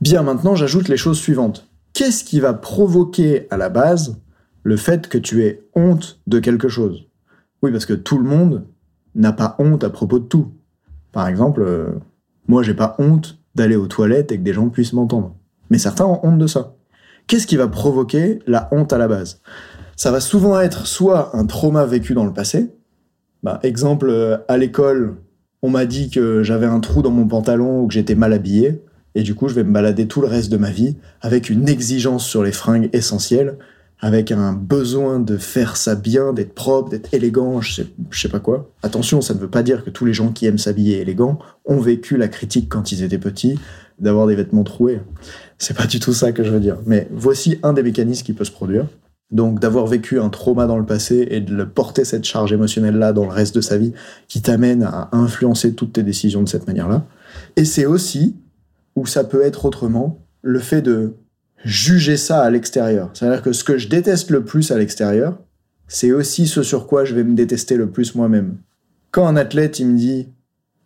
Bien, 0.00 0.22
maintenant 0.22 0.54
j'ajoute 0.54 0.88
les 0.88 0.96
choses 0.96 1.18
suivantes. 1.18 1.68
Qu'est-ce 1.92 2.22
qui 2.22 2.38
va 2.38 2.54
provoquer 2.54 3.48
à 3.50 3.56
la 3.56 3.68
base 3.68 4.20
le 4.62 4.76
fait 4.76 5.08
que 5.08 5.18
tu 5.18 5.42
aies 5.44 5.66
honte 5.74 6.20
de 6.28 6.38
quelque 6.38 6.68
chose? 6.68 7.06
Oui, 7.62 7.72
parce 7.72 7.86
que 7.86 7.94
tout 7.94 8.18
le 8.18 8.28
monde 8.28 8.64
n'a 9.16 9.32
pas 9.32 9.56
honte 9.58 9.82
à 9.82 9.90
propos 9.90 10.20
de 10.20 10.26
tout. 10.26 10.52
Par 11.10 11.26
exemple, 11.26 11.62
euh, 11.62 11.88
moi 12.46 12.62
j'ai 12.62 12.74
pas 12.74 12.94
honte 13.00 13.38
d'aller 13.56 13.74
aux 13.74 13.88
toilettes 13.88 14.30
et 14.30 14.38
que 14.38 14.44
des 14.44 14.52
gens 14.52 14.68
puissent 14.68 14.92
m'entendre. 14.92 15.34
Mais 15.70 15.78
certains 15.78 16.06
ont 16.06 16.20
honte 16.22 16.38
de 16.38 16.46
ça. 16.46 16.76
Qu'est-ce 17.26 17.48
qui 17.48 17.56
va 17.56 17.66
provoquer 17.66 18.38
la 18.46 18.68
honte 18.70 18.92
à 18.92 18.98
la 18.98 19.08
base? 19.08 19.40
Ça 19.96 20.12
va 20.12 20.20
souvent 20.20 20.60
être 20.60 20.86
soit 20.86 21.36
un 21.36 21.44
trauma 21.44 21.84
vécu 21.86 22.14
dans 22.14 22.24
le 22.24 22.32
passé. 22.32 22.72
Bah, 23.42 23.58
exemple, 23.64 24.08
euh, 24.10 24.38
à 24.46 24.56
l'école, 24.56 25.16
on 25.62 25.70
m'a 25.70 25.86
dit 25.86 26.08
que 26.08 26.44
j'avais 26.44 26.66
un 26.66 26.78
trou 26.78 27.02
dans 27.02 27.10
mon 27.10 27.26
pantalon 27.26 27.82
ou 27.82 27.88
que 27.88 27.94
j'étais 27.94 28.14
mal 28.14 28.32
habillé, 28.32 28.80
et 29.14 29.22
du 29.22 29.34
coup 29.34 29.48
je 29.48 29.54
vais 29.54 29.64
me 29.64 29.72
balader 29.72 30.06
tout 30.06 30.20
le 30.20 30.26
reste 30.26 30.50
de 30.50 30.56
ma 30.56 30.70
vie 30.70 30.96
avec 31.20 31.50
une 31.50 31.68
exigence 31.68 32.26
sur 32.26 32.42
les 32.42 32.52
fringues 32.52 32.90
essentielles, 32.92 33.58
avec 34.00 34.30
un 34.30 34.52
besoin 34.52 35.18
de 35.18 35.36
faire 35.36 35.76
ça 35.76 35.94
bien, 35.94 36.32
d'être 36.32 36.54
propre, 36.54 36.90
d'être 36.90 37.12
élégant, 37.12 37.60
je 37.60 37.82
sais, 38.12 38.28
pas 38.28 38.38
quoi. 38.38 38.70
Attention, 38.82 39.20
ça 39.20 39.34
ne 39.34 39.40
veut 39.40 39.48
pas 39.48 39.62
dire 39.62 39.84
que 39.84 39.90
tous 39.90 40.04
les 40.04 40.12
gens 40.12 40.30
qui 40.30 40.46
aiment 40.46 40.58
s'habiller 40.58 41.00
élégant 41.00 41.38
ont 41.64 41.80
vécu 41.80 42.16
la 42.16 42.28
critique 42.28 42.68
quand 42.68 42.92
ils 42.92 43.02
étaient 43.02 43.18
petits 43.18 43.58
d'avoir 43.98 44.28
des 44.28 44.36
vêtements 44.36 44.62
troués. 44.62 45.00
C'est 45.58 45.76
pas 45.76 45.86
du 45.86 45.98
tout 45.98 46.12
ça 46.12 46.30
que 46.30 46.44
je 46.44 46.50
veux 46.50 46.60
dire. 46.60 46.78
Mais 46.86 47.08
voici 47.10 47.58
un 47.64 47.72
des 47.72 47.82
mécanismes 47.82 48.24
qui 48.24 48.32
peut 48.32 48.44
se 48.44 48.52
produire. 48.52 48.86
Donc 49.30 49.60
d'avoir 49.60 49.86
vécu 49.86 50.20
un 50.20 50.30
trauma 50.30 50.66
dans 50.66 50.78
le 50.78 50.86
passé 50.86 51.26
et 51.30 51.40
de 51.40 51.64
porter 51.64 52.04
cette 52.04 52.24
charge 52.24 52.52
émotionnelle-là 52.52 53.12
dans 53.12 53.24
le 53.24 53.32
reste 53.32 53.54
de 53.54 53.60
sa 53.60 53.76
vie 53.76 53.92
qui 54.26 54.40
t'amène 54.40 54.84
à 54.84 55.10
influencer 55.12 55.74
toutes 55.74 55.94
tes 55.94 56.02
décisions 56.02 56.42
de 56.42 56.48
cette 56.48 56.66
manière-là. 56.66 57.04
Et 57.56 57.64
c'est 57.64 57.84
aussi, 57.84 58.36
ou 58.98 59.06
ça 59.06 59.22
peut 59.22 59.42
être 59.42 59.64
autrement, 59.64 60.26
le 60.42 60.58
fait 60.58 60.82
de 60.82 61.14
juger 61.64 62.16
ça 62.16 62.42
à 62.42 62.50
l'extérieur. 62.50 63.10
C'est-à-dire 63.14 63.42
que 63.42 63.52
ce 63.52 63.62
que 63.62 63.78
je 63.78 63.88
déteste 63.88 64.30
le 64.30 64.44
plus 64.44 64.72
à 64.72 64.78
l'extérieur, 64.78 65.38
c'est 65.86 66.10
aussi 66.10 66.48
ce 66.48 66.64
sur 66.64 66.86
quoi 66.86 67.04
je 67.04 67.14
vais 67.14 67.22
me 67.22 67.36
détester 67.36 67.76
le 67.76 67.90
plus 67.90 68.16
moi-même. 68.16 68.56
Quand 69.12 69.26
un 69.26 69.36
athlète, 69.36 69.78
il 69.78 69.86
me 69.86 69.96
dit 69.96 70.28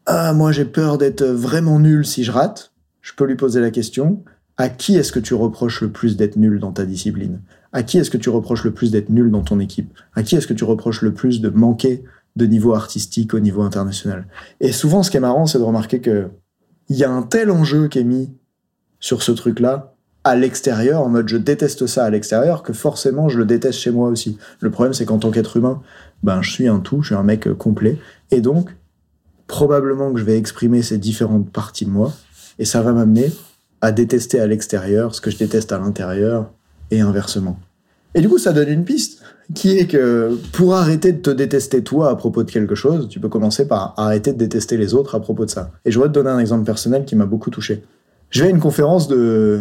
Ah, 0.05 0.35
moi 0.35 0.53
j'ai 0.53 0.66
peur 0.66 0.98
d'être 0.98 1.25
vraiment 1.25 1.81
nul 1.81 2.05
si 2.05 2.22
je 2.22 2.31
rate, 2.31 2.72
je 3.01 3.12
peux 3.14 3.25
lui 3.25 3.35
poser 3.35 3.61
la 3.61 3.70
question 3.70 4.22
À 4.59 4.68
qui 4.68 4.96
est-ce 4.96 5.11
que 5.11 5.18
tu 5.18 5.33
reproches 5.33 5.81
le 5.81 5.90
plus 5.90 6.16
d'être 6.18 6.37
nul 6.37 6.61
dans 6.61 6.72
ta 6.72 6.85
discipline? 6.85 7.40
À 7.72 7.83
qui 7.83 7.96
est-ce 7.96 8.11
que 8.11 8.18
tu 8.18 8.29
reproches 8.29 8.64
le 8.64 8.72
plus 8.72 8.90
d'être 8.90 9.09
nul 9.09 9.31
dans 9.31 9.42
ton 9.42 9.59
équipe? 9.59 9.92
À 10.14 10.22
qui 10.22 10.37
est-ce 10.37 10.46
que 10.46 10.55
tu 10.55 10.64
reproches 10.64 11.01
le 11.01 11.14
plus 11.14 11.40
de 11.40 11.48
manquer 11.48 12.05
de 12.37 12.44
niveau 12.44 12.75
artistique 12.75 13.33
au 13.33 13.40
niveau 13.40 13.62
international? 13.62 14.27
Et 14.61 14.72
souvent, 14.72 15.03
ce 15.03 15.11
qui 15.11 15.16
est 15.16 15.20
marrant, 15.20 15.46
c'est 15.46 15.59
de 15.59 15.64
remarquer 15.64 16.01
que 16.01 16.29
il 16.88 16.96
y 16.96 17.04
a 17.04 17.10
un 17.10 17.22
tel 17.22 17.50
enjeu 17.50 17.88
qui 17.88 17.98
est 17.98 18.04
mis 18.04 18.30
sur 19.00 19.22
ce 19.22 19.32
truc-là 19.32 19.94
à 20.24 20.36
l'extérieur, 20.36 21.02
en 21.02 21.08
mode 21.08 21.28
je 21.28 21.36
déteste 21.36 21.86
ça 21.86 22.04
à 22.04 22.10
l'extérieur, 22.10 22.62
que 22.62 22.72
forcément 22.72 23.28
je 23.28 23.38
le 23.38 23.44
déteste 23.44 23.80
chez 23.80 23.90
moi 23.90 24.08
aussi. 24.08 24.38
Le 24.60 24.70
problème, 24.70 24.92
c'est 24.94 25.04
qu'en 25.04 25.18
tant 25.18 25.30
qu'être 25.30 25.56
humain, 25.56 25.82
ben, 26.22 26.42
je 26.42 26.52
suis 26.52 26.68
un 26.68 26.78
tout, 26.78 27.02
je 27.02 27.08
suis 27.08 27.14
un 27.16 27.24
mec 27.24 27.48
euh, 27.48 27.54
complet. 27.54 27.98
Et 28.30 28.40
donc, 28.40 28.70
probablement 29.48 30.12
que 30.12 30.20
je 30.20 30.24
vais 30.24 30.38
exprimer 30.38 30.82
ces 30.82 30.98
différentes 30.98 31.50
parties 31.50 31.84
de 31.84 31.90
moi, 31.90 32.12
et 32.58 32.64
ça 32.64 32.82
va 32.82 32.92
m'amener 32.92 33.32
à 33.80 33.90
détester 33.90 34.38
à 34.38 34.46
l'extérieur 34.46 35.14
ce 35.14 35.20
que 35.20 35.30
je 35.30 35.38
déteste 35.38 35.72
à 35.72 35.78
l'intérieur, 35.78 36.52
et 36.92 37.00
inversement. 37.00 37.58
Et 38.14 38.20
du 38.20 38.28
coup, 38.28 38.38
ça 38.38 38.52
donne 38.52 38.68
une 38.68 38.84
piste, 38.84 39.21
qui 39.54 39.78
est 39.78 39.86
que 39.86 40.38
pour 40.52 40.74
arrêter 40.74 41.12
de 41.12 41.18
te 41.18 41.30
détester 41.30 41.82
toi 41.82 42.10
à 42.10 42.16
propos 42.16 42.42
de 42.42 42.50
quelque 42.50 42.74
chose, 42.74 43.08
tu 43.08 43.20
peux 43.20 43.28
commencer 43.28 43.66
par 43.66 43.94
arrêter 43.96 44.32
de 44.32 44.38
détester 44.38 44.76
les 44.76 44.94
autres 44.94 45.14
à 45.14 45.20
propos 45.20 45.44
de 45.44 45.50
ça. 45.50 45.70
Et 45.84 45.90
je 45.90 46.00
vais 46.00 46.06
te 46.06 46.12
donner 46.12 46.30
un 46.30 46.38
exemple 46.38 46.64
personnel 46.64 47.04
qui 47.04 47.16
m'a 47.16 47.26
beaucoup 47.26 47.50
touché. 47.50 47.82
Je 48.30 48.42
vais 48.42 48.48
à 48.48 48.50
une 48.50 48.60
conférence 48.60 49.08
de 49.08 49.60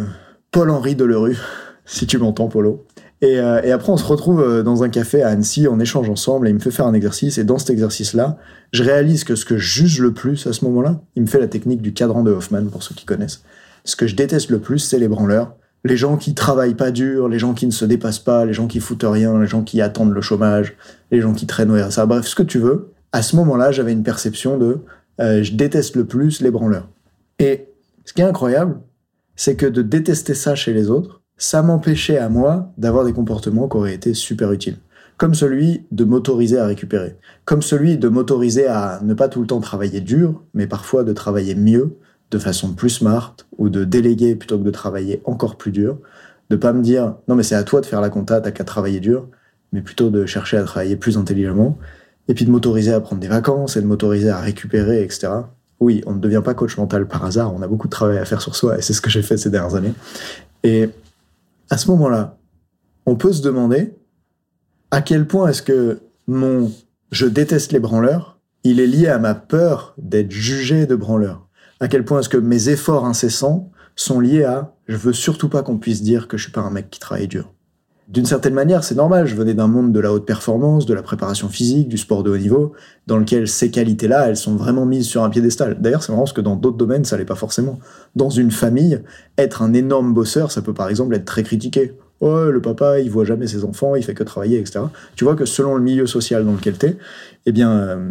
Paul-Henri 0.50 0.94
Delerue, 0.94 1.38
si 1.84 2.06
tu 2.06 2.18
m'entends, 2.18 2.48
Polo. 2.48 2.84
Euh, 3.22 3.62
et, 3.62 3.70
après, 3.70 3.92
on 3.92 3.96
se 3.96 4.04
retrouve 4.04 4.40
euh, 4.40 4.62
dans 4.62 4.82
un 4.82 4.88
café 4.88 5.22
à 5.22 5.28
Annecy, 5.28 5.68
on 5.68 5.78
échange 5.78 6.10
ensemble 6.10 6.48
et 6.48 6.50
il 6.50 6.54
me 6.54 6.60
fait 6.60 6.72
faire 6.72 6.86
un 6.86 6.94
exercice. 6.94 7.38
Et 7.38 7.44
dans 7.44 7.58
cet 7.58 7.70
exercice-là, 7.70 8.36
je 8.72 8.82
réalise 8.82 9.24
que 9.24 9.36
ce 9.36 9.44
que 9.44 9.58
je 9.58 9.82
juge 9.82 10.00
le 10.00 10.12
plus 10.12 10.46
à 10.46 10.52
ce 10.52 10.64
moment-là, 10.64 11.00
il 11.14 11.22
me 11.22 11.28
fait 11.28 11.38
la 11.38 11.46
technique 11.46 11.82
du 11.82 11.92
cadran 11.92 12.22
de 12.22 12.32
Hoffman, 12.32 12.64
pour 12.64 12.82
ceux 12.82 12.94
qui 12.94 13.04
connaissent. 13.04 13.42
Ce 13.84 13.96
que 13.96 14.06
je 14.06 14.16
déteste 14.16 14.50
le 14.50 14.58
plus, 14.58 14.78
c'est 14.80 14.98
les 14.98 15.08
branleurs. 15.08 15.54
Les 15.84 15.96
gens 15.96 16.16
qui 16.16 16.34
travaillent 16.34 16.76
pas 16.76 16.90
dur, 16.92 17.28
les 17.28 17.38
gens 17.38 17.54
qui 17.54 17.66
ne 17.66 17.72
se 17.72 17.84
dépassent 17.84 18.20
pas, 18.20 18.44
les 18.44 18.52
gens 18.52 18.68
qui 18.68 18.78
foutent 18.78 19.04
rien, 19.06 19.38
les 19.40 19.46
gens 19.46 19.62
qui 19.62 19.80
attendent 19.80 20.12
le 20.14 20.20
chômage, 20.20 20.76
les 21.10 21.20
gens 21.20 21.32
qui 21.32 21.46
traînent 21.46 21.70
au 21.70 21.86
RSA, 21.86 22.06
bref, 22.06 22.26
ce 22.26 22.36
que 22.36 22.42
tu 22.42 22.58
veux. 22.58 22.92
À 23.10 23.22
ce 23.22 23.36
moment-là, 23.36 23.72
j'avais 23.72 23.92
une 23.92 24.04
perception 24.04 24.58
de 24.58 24.78
euh, 25.20 25.42
je 25.42 25.52
déteste 25.52 25.96
le 25.96 26.04
plus 26.04 26.40
les 26.40 26.50
branleurs. 26.50 26.88
Et 27.38 27.68
ce 28.04 28.12
qui 28.12 28.22
est 28.22 28.24
incroyable, 28.24 28.80
c'est 29.36 29.56
que 29.56 29.66
de 29.66 29.82
détester 29.82 30.34
ça 30.34 30.54
chez 30.54 30.72
les 30.72 30.90
autres, 30.90 31.20
ça 31.36 31.62
m'empêchait 31.62 32.18
à 32.18 32.28
moi 32.28 32.72
d'avoir 32.78 33.04
des 33.04 33.12
comportements 33.12 33.68
qui 33.68 33.76
auraient 33.76 33.94
été 33.94 34.14
super 34.14 34.52
utiles. 34.52 34.78
Comme 35.16 35.34
celui 35.34 35.86
de 35.90 36.04
m'autoriser 36.04 36.58
à 36.58 36.66
récupérer. 36.66 37.16
Comme 37.44 37.62
celui 37.62 37.98
de 37.98 38.08
m'autoriser 38.08 38.66
à 38.66 39.00
ne 39.02 39.14
pas 39.14 39.28
tout 39.28 39.40
le 39.40 39.46
temps 39.46 39.60
travailler 39.60 40.00
dur, 40.00 40.42
mais 40.54 40.66
parfois 40.66 41.04
de 41.04 41.12
travailler 41.12 41.54
mieux, 41.54 41.96
de 42.32 42.38
façon 42.38 42.74
plus 42.74 42.90
smart, 42.90 43.36
ou 43.58 43.68
de 43.68 43.84
déléguer 43.84 44.34
plutôt 44.34 44.58
que 44.58 44.64
de 44.64 44.70
travailler 44.70 45.22
encore 45.24 45.56
plus 45.56 45.70
dur. 45.70 45.98
De 46.50 46.56
pas 46.56 46.72
me 46.72 46.82
dire, 46.82 47.14
non 47.28 47.36
mais 47.36 47.44
c'est 47.44 47.54
à 47.54 47.62
toi 47.62 47.80
de 47.80 47.86
faire 47.86 48.00
la 48.00 48.10
compta, 48.10 48.40
t'as 48.40 48.50
qu'à 48.50 48.64
travailler 48.64 48.98
dur, 48.98 49.28
mais 49.72 49.82
plutôt 49.82 50.10
de 50.10 50.26
chercher 50.26 50.56
à 50.56 50.64
travailler 50.64 50.96
plus 50.96 51.16
intelligemment. 51.16 51.78
Et 52.28 52.34
puis 52.34 52.44
de 52.44 52.50
m'autoriser 52.50 52.92
à 52.92 53.00
prendre 53.00 53.20
des 53.20 53.28
vacances 53.28 53.76
et 53.76 53.82
de 53.82 53.86
m'autoriser 53.86 54.30
à 54.30 54.40
récupérer, 54.40 55.02
etc 55.02 55.42
oui, 55.82 56.02
on 56.06 56.14
ne 56.14 56.20
devient 56.20 56.42
pas 56.44 56.54
coach 56.54 56.76
mental 56.78 57.06
par 57.06 57.24
hasard, 57.24 57.52
on 57.52 57.60
a 57.60 57.66
beaucoup 57.66 57.88
de 57.88 57.92
travail 57.92 58.18
à 58.18 58.24
faire 58.24 58.40
sur 58.40 58.54
soi, 58.54 58.78
et 58.78 58.82
c'est 58.82 58.92
ce 58.92 59.00
que 59.00 59.10
j'ai 59.10 59.22
fait 59.22 59.36
ces 59.36 59.50
dernières 59.50 59.74
années. 59.74 59.92
Et 60.62 60.88
à 61.70 61.76
ce 61.76 61.90
moment-là, 61.90 62.38
on 63.04 63.16
peut 63.16 63.32
se 63.32 63.42
demander 63.42 63.92
à 64.92 65.02
quel 65.02 65.26
point 65.26 65.48
est-ce 65.48 65.62
que 65.62 66.00
mon 66.28 66.70
je 67.10 67.26
déteste 67.26 67.72
les 67.72 67.80
branleurs, 67.80 68.38
il 68.64 68.80
est 68.80 68.86
lié 68.86 69.08
à 69.08 69.18
ma 69.18 69.34
peur 69.34 69.94
d'être 69.98 70.30
jugé 70.30 70.86
de 70.86 70.94
branleur. 70.94 71.48
À 71.82 71.88
quel 71.88 72.04
point 72.04 72.20
est-ce 72.20 72.28
que 72.28 72.36
mes 72.36 72.68
efforts 72.68 73.06
incessants 73.06 73.68
sont 73.96 74.20
liées 74.20 74.44
à 74.44 74.72
je 74.86 74.96
veux 74.96 75.12
surtout 75.12 75.48
pas 75.48 75.64
qu'on 75.64 75.78
puisse 75.78 76.00
dire 76.00 76.28
que 76.28 76.36
je 76.36 76.44
suis 76.44 76.52
pas 76.52 76.60
un 76.60 76.70
mec 76.70 76.90
qui 76.90 77.00
travaille 77.00 77.26
dur. 77.26 77.52
D'une 78.06 78.24
certaine 78.24 78.54
manière, 78.54 78.84
c'est 78.84 78.94
normal, 78.94 79.26
je 79.26 79.34
venais 79.34 79.52
d'un 79.52 79.66
monde 79.66 79.90
de 79.90 79.98
la 79.98 80.12
haute 80.12 80.24
performance, 80.24 80.86
de 80.86 80.94
la 80.94 81.02
préparation 81.02 81.48
physique, 81.48 81.88
du 81.88 81.98
sport 81.98 82.22
de 82.22 82.30
haut 82.30 82.38
niveau, 82.38 82.72
dans 83.08 83.18
lequel 83.18 83.48
ces 83.48 83.72
qualités-là, 83.72 84.28
elles 84.28 84.36
sont 84.36 84.54
vraiment 84.54 84.86
mises 84.86 85.08
sur 85.08 85.24
un 85.24 85.30
piédestal. 85.30 85.76
D'ailleurs, 85.80 86.04
c'est 86.04 86.12
marrant 86.12 86.22
parce 86.22 86.32
que 86.32 86.40
dans 86.40 86.54
d'autres 86.54 86.76
domaines, 86.76 87.04
ça 87.04 87.16
l'est 87.16 87.24
pas 87.24 87.34
forcément. 87.34 87.80
Dans 88.14 88.30
une 88.30 88.52
famille, 88.52 89.02
être 89.36 89.60
un 89.60 89.72
énorme 89.72 90.14
bosseur, 90.14 90.52
ça 90.52 90.62
peut 90.62 90.74
par 90.74 90.88
exemple 90.88 91.16
être 91.16 91.24
très 91.24 91.42
critiqué. 91.42 91.94
Oh, 92.20 92.44
le 92.44 92.62
papa, 92.62 93.00
il 93.00 93.10
voit 93.10 93.24
jamais 93.24 93.48
ses 93.48 93.64
enfants, 93.64 93.96
il 93.96 94.04
fait 94.04 94.14
que 94.14 94.22
travailler, 94.22 94.60
etc. 94.60 94.84
Tu 95.16 95.24
vois 95.24 95.34
que 95.34 95.46
selon 95.46 95.74
le 95.74 95.82
milieu 95.82 96.06
social 96.06 96.46
dans 96.46 96.52
lequel 96.52 96.74
t'es, 96.74 96.96
eh 97.46 97.50
bien, 97.50 97.72
euh, 97.72 98.10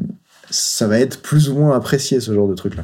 ça 0.50 0.90
va 0.90 1.00
être 1.00 1.22
plus 1.22 1.48
ou 1.50 1.56
moins 1.56 1.74
apprécié, 1.74 2.20
ce 2.20 2.34
genre 2.34 2.50
de 2.50 2.56
truc-là. 2.56 2.84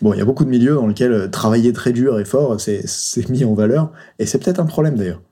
Bon, 0.00 0.12
il 0.12 0.18
y 0.18 0.22
a 0.22 0.24
beaucoup 0.24 0.44
de 0.44 0.50
milieux 0.50 0.74
dans 0.74 0.86
lesquels 0.86 1.12
euh, 1.12 1.28
travailler 1.28 1.72
très 1.72 1.92
dur 1.92 2.20
et 2.20 2.24
fort, 2.24 2.60
c'est 2.60 3.28
mis 3.30 3.44
en 3.44 3.54
valeur, 3.54 3.90
et 4.18 4.26
c'est 4.26 4.38
peut-être 4.38 4.60
un 4.60 4.66
problème 4.66 4.96
d'ailleurs. 4.96 5.22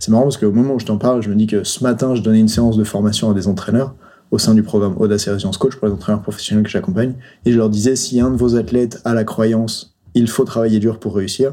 C'est 0.00 0.10
marrant 0.10 0.24
parce 0.24 0.36
qu'au 0.36 0.50
moment 0.50 0.74
où 0.74 0.80
je 0.80 0.86
t'en 0.86 0.98
parle, 0.98 1.22
je 1.22 1.30
me 1.30 1.36
dis 1.36 1.46
que 1.46 1.62
ce 1.62 1.84
matin, 1.84 2.16
je 2.16 2.20
donnais 2.20 2.40
une 2.40 2.48
séance 2.48 2.76
de 2.76 2.82
formation 2.82 3.30
à 3.30 3.34
des 3.34 3.46
entraîneurs 3.46 3.94
au 4.32 4.38
sein 4.38 4.54
du 4.54 4.64
programme 4.64 4.96
Audace 4.98 5.28
et 5.28 5.30
Résilience 5.30 5.56
Coach 5.56 5.76
pour 5.76 5.86
les 5.86 5.94
entraîneurs 5.94 6.22
professionnels 6.22 6.64
que 6.64 6.70
j'accompagne, 6.70 7.14
et 7.44 7.52
je 7.52 7.56
leur 7.56 7.70
disais, 7.70 7.94
si 7.94 8.20
un 8.20 8.30
de 8.30 8.36
vos 8.36 8.56
athlètes 8.56 9.00
a 9.04 9.14
la 9.14 9.22
croyance 9.22 9.96
«il 10.14 10.28
faut 10.28 10.44
travailler 10.44 10.80
dur 10.80 10.98
pour 10.98 11.14
réussir», 11.14 11.52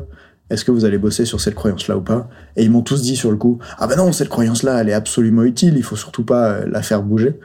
est-ce 0.50 0.66
que 0.66 0.72
vous 0.72 0.86
allez 0.86 0.98
bosser 0.98 1.26
sur 1.26 1.40
cette 1.40 1.56
croyance-là 1.56 1.98
ou 1.98 2.02
pas? 2.02 2.28
Et 2.56 2.64
ils 2.64 2.72
m'ont 2.72 2.82
tous 2.82 3.02
dit 3.02 3.16
sur 3.16 3.32
le 3.32 3.38
coup, 3.38 3.60
ah 3.78 3.88
ben 3.88 3.96
non, 3.96 4.12
cette 4.12 4.30
croyance-là, 4.30 4.82
elle 4.82 4.90
est 4.90 4.94
absolument 4.94 5.44
utile, 5.44 5.76
il 5.78 5.84
faut 5.84 5.96
surtout 5.96 6.24
pas 6.24 6.50
euh, 6.50 6.66
la 6.68 6.82
faire 6.82 7.04
bouger. 7.04 7.40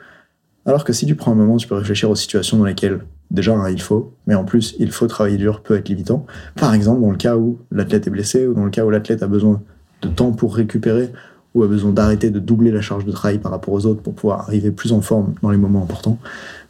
Alors 0.68 0.84
que 0.84 0.92
si 0.92 1.06
tu 1.06 1.14
prends 1.14 1.32
un 1.32 1.34
moment, 1.34 1.56
tu 1.56 1.66
peux 1.66 1.76
réfléchir 1.76 2.10
aux 2.10 2.14
situations 2.14 2.58
dans 2.58 2.66
lesquelles, 2.66 3.00
déjà, 3.30 3.54
hein, 3.54 3.70
il 3.70 3.80
faut, 3.80 4.12
mais 4.26 4.34
en 4.34 4.44
plus, 4.44 4.76
il 4.78 4.92
faut 4.92 5.06
travailler 5.06 5.38
dur 5.38 5.62
peut 5.62 5.74
être 5.74 5.88
limitant. 5.88 6.26
Par 6.56 6.74
exemple, 6.74 7.00
dans 7.00 7.10
le 7.10 7.16
cas 7.16 7.38
où 7.38 7.58
l'athlète 7.70 8.06
est 8.06 8.10
blessé, 8.10 8.46
ou 8.46 8.52
dans 8.52 8.66
le 8.66 8.70
cas 8.70 8.84
où 8.84 8.90
l'athlète 8.90 9.22
a 9.22 9.28
besoin 9.28 9.62
de 10.02 10.08
temps 10.08 10.30
pour 10.32 10.54
récupérer, 10.54 11.10
ou 11.54 11.62
a 11.62 11.68
besoin 11.68 11.92
d'arrêter 11.92 12.28
de 12.28 12.38
doubler 12.38 12.70
la 12.70 12.82
charge 12.82 13.06
de 13.06 13.12
travail 13.12 13.38
par 13.38 13.50
rapport 13.50 13.72
aux 13.72 13.86
autres 13.86 14.02
pour 14.02 14.14
pouvoir 14.14 14.40
arriver 14.40 14.70
plus 14.70 14.92
en 14.92 15.00
forme 15.00 15.32
dans 15.40 15.50
les 15.50 15.56
moments 15.56 15.82
importants. 15.82 16.18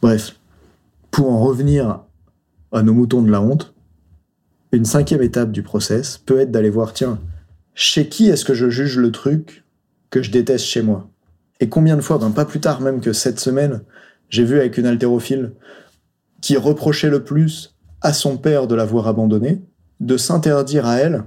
Bref, 0.01 0.37
pour 1.11 1.29
en 1.29 1.39
revenir 1.39 1.99
à 2.71 2.83
nos 2.83 2.93
moutons 2.93 3.21
de 3.21 3.29
la 3.29 3.41
honte, 3.41 3.73
une 4.71 4.85
cinquième 4.85 5.21
étape 5.21 5.51
du 5.51 5.61
process 5.61 6.17
peut 6.17 6.39
être 6.39 6.51
d'aller 6.51 6.69
voir, 6.69 6.93
tiens, 6.93 7.19
chez 7.73 8.07
qui 8.07 8.29
est-ce 8.29 8.45
que 8.45 8.53
je 8.53 8.69
juge 8.69 8.97
le 8.97 9.11
truc 9.11 9.65
que 10.09 10.21
je 10.21 10.31
déteste 10.31 10.63
chez 10.63 10.83
moi? 10.83 11.09
Et 11.59 11.69
combien 11.69 11.95
de 11.97 12.01
fois, 12.01 12.17
ben 12.17 12.31
pas 12.31 12.45
plus 12.45 12.59
tard 12.59 12.81
même 12.81 13.01
que 13.01 13.13
cette 13.13 13.39
semaine, 13.39 13.81
j'ai 14.29 14.43
vu 14.43 14.59
avec 14.59 14.77
une 14.77 14.85
haltérophile 14.85 15.51
qui 16.41 16.55
reprochait 16.55 17.09
le 17.09 17.23
plus 17.23 17.75
à 18.01 18.13
son 18.13 18.37
père 18.37 18.67
de 18.67 18.75
l'avoir 18.75 19.07
abandonné, 19.07 19.61
de 19.99 20.15
s'interdire 20.17 20.85
à 20.85 20.97
elle 20.97 21.23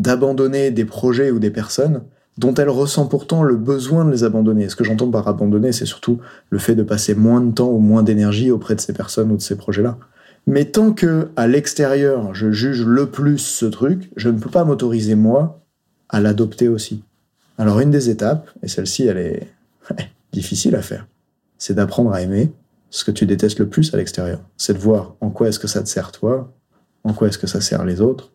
d'abandonner 0.00 0.70
des 0.70 0.86
projets 0.86 1.30
ou 1.30 1.38
des 1.38 1.50
personnes 1.50 2.02
dont 2.38 2.54
elle 2.54 2.70
ressent 2.70 3.06
pourtant 3.06 3.42
le 3.42 3.56
besoin 3.56 4.04
de 4.06 4.10
les 4.10 4.24
abandonner. 4.24 4.68
ce 4.70 4.76
que 4.76 4.84
j'entends 4.84 5.10
par 5.10 5.28
abandonner, 5.28 5.72
c'est 5.72 5.84
surtout 5.84 6.20
le 6.48 6.58
fait 6.58 6.74
de 6.74 6.82
passer 6.82 7.14
moins 7.14 7.42
de 7.42 7.52
temps 7.52 7.68
ou 7.68 7.78
moins 7.78 8.02
d'énergie 8.02 8.50
auprès 8.50 8.74
de 8.74 8.80
ces 8.80 8.94
personnes 8.94 9.30
ou 9.30 9.36
de 9.36 9.42
ces 9.42 9.56
projets-là. 9.56 9.98
Mais 10.46 10.64
tant 10.64 10.92
que 10.92 11.28
à 11.36 11.46
l'extérieur, 11.46 12.34
je 12.34 12.50
juge 12.50 12.86
le 12.86 13.10
plus 13.10 13.38
ce 13.38 13.66
truc, 13.66 14.10
je 14.16 14.30
ne 14.30 14.38
peux 14.38 14.48
pas 14.48 14.64
m'autoriser 14.64 15.16
moi 15.16 15.60
à 16.08 16.20
l'adopter 16.20 16.68
aussi. 16.68 17.02
Alors 17.58 17.80
une 17.80 17.90
des 17.90 18.08
étapes, 18.08 18.48
et 18.62 18.68
celle-ci 18.68 19.06
elle 19.06 19.18
est 19.18 19.48
difficile 20.32 20.74
à 20.76 20.82
faire, 20.82 21.06
c'est 21.58 21.74
d'apprendre 21.74 22.12
à 22.12 22.22
aimer 22.22 22.52
ce 22.90 23.04
que 23.04 23.10
tu 23.10 23.26
détestes 23.26 23.58
le 23.58 23.68
plus 23.68 23.94
à 23.94 23.96
l'extérieur. 23.96 24.40
C'est 24.56 24.74
de 24.74 24.78
voir 24.78 25.14
en 25.20 25.30
quoi 25.30 25.48
est-ce 25.48 25.58
que 25.58 25.68
ça 25.68 25.82
te 25.82 25.88
sert 25.88 26.12
toi, 26.12 26.52
en 27.04 27.12
quoi 27.12 27.28
est-ce 27.28 27.38
que 27.38 27.46
ça 27.46 27.60
sert 27.60 27.84
les 27.84 28.00
autres. 28.00 28.32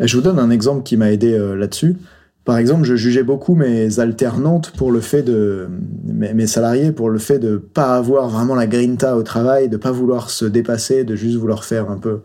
Et 0.00 0.08
je 0.08 0.16
vous 0.16 0.22
donne 0.22 0.38
un 0.38 0.50
exemple 0.50 0.82
qui 0.82 0.96
m'a 0.96 1.12
aidé 1.12 1.34
euh, 1.34 1.54
là-dessus. 1.54 1.96
Par 2.44 2.56
exemple, 2.56 2.84
je 2.84 2.96
jugeais 2.96 3.22
beaucoup 3.22 3.54
mes 3.54 4.00
alternantes 4.00 4.70
pour 4.70 4.90
le 4.90 5.00
fait 5.00 5.22
de 5.22 5.68
mes, 6.06 6.46
salariés 6.46 6.90
pour 6.90 7.10
le 7.10 7.18
fait 7.18 7.38
de 7.38 7.58
pas 7.58 7.96
avoir 7.96 8.30
vraiment 8.30 8.54
la 8.54 8.66
grinta 8.66 9.16
au 9.16 9.22
travail, 9.22 9.68
de 9.68 9.76
pas 9.76 9.90
vouloir 9.90 10.30
se 10.30 10.46
dépasser, 10.46 11.04
de 11.04 11.14
juste 11.16 11.36
vouloir 11.36 11.64
faire 11.64 11.90
un 11.90 11.98
peu 11.98 12.22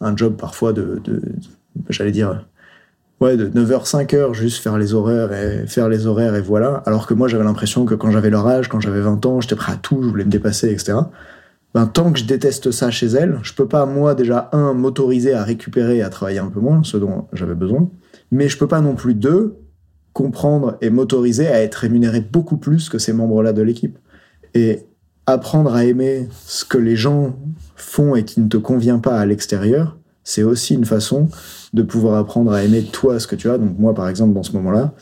un 0.00 0.16
job 0.16 0.36
parfois 0.38 0.72
de, 0.72 1.00
de 1.04 1.20
j'allais 1.90 2.12
dire 2.12 2.46
ouais 3.20 3.36
de 3.36 3.48
9h 3.48 3.88
5h 3.88 4.34
juste 4.34 4.62
faire 4.62 4.78
les 4.78 4.94
horaires 4.94 5.32
et 5.32 5.66
faire 5.66 5.88
les 5.88 6.06
horaires 6.06 6.34
et 6.34 6.40
voilà. 6.40 6.82
Alors 6.86 7.06
que 7.06 7.14
moi 7.14 7.28
j'avais 7.28 7.44
l'impression 7.44 7.84
que 7.84 7.94
quand 7.94 8.10
j'avais 8.10 8.30
leur 8.30 8.46
âge 8.46 8.68
quand 8.68 8.80
j'avais 8.80 9.00
20 9.00 9.26
ans 9.26 9.40
j'étais 9.40 9.56
prêt 9.56 9.72
à 9.72 9.76
tout 9.76 10.02
je 10.02 10.08
voulais 10.08 10.24
me 10.24 10.30
dépasser 10.30 10.70
etc 10.70 10.98
ben, 11.74 11.86
tant 11.86 12.12
que 12.12 12.18
je 12.18 12.24
déteste 12.24 12.70
ça 12.70 12.90
chez 12.90 13.06
elles 13.06 13.38
je 13.42 13.52
peux 13.52 13.68
pas 13.68 13.86
moi 13.86 14.14
déjà 14.14 14.48
un 14.52 14.72
m'autoriser 14.74 15.34
à 15.34 15.44
récupérer 15.44 16.02
à 16.02 16.08
travailler 16.08 16.38
un 16.38 16.48
peu 16.48 16.60
moins 16.60 16.82
ce 16.82 16.96
dont 16.96 17.26
j'avais 17.32 17.54
besoin. 17.54 17.90
Mais 18.30 18.48
je 18.48 18.58
peux 18.58 18.68
pas 18.68 18.80
non 18.80 18.94
plus 18.94 19.14
deux 19.14 19.56
comprendre 20.18 20.76
et 20.80 20.90
m'autoriser 20.90 21.46
à 21.46 21.62
être 21.62 21.76
rémunéré 21.76 22.20
beaucoup 22.20 22.56
plus 22.56 22.88
que 22.88 22.98
ces 22.98 23.12
membres-là 23.12 23.52
de 23.52 23.62
l'équipe. 23.62 23.98
Et 24.54 24.80
apprendre 25.26 25.74
à 25.74 25.84
aimer 25.84 26.28
ce 26.44 26.64
que 26.64 26.78
les 26.78 26.96
gens 26.96 27.36
font 27.76 28.16
et 28.16 28.24
qui 28.24 28.40
ne 28.40 28.48
te 28.48 28.56
convient 28.56 28.98
pas 28.98 29.18
à 29.18 29.26
l'extérieur, 29.26 29.96
c'est 30.28 30.42
aussi 30.42 30.74
une 30.74 30.84
façon 30.84 31.30
de 31.72 31.82
pouvoir 31.82 32.18
apprendre 32.18 32.52
à 32.52 32.62
aimer 32.62 32.82
toi 32.82 33.18
ce 33.18 33.26
que 33.26 33.34
tu 33.34 33.48
as. 33.48 33.56
Donc 33.56 33.78
moi, 33.78 33.94
par 33.94 34.10
exemple, 34.10 34.34
dans 34.34 34.42
ce 34.42 34.52
moment-là, 34.52 34.92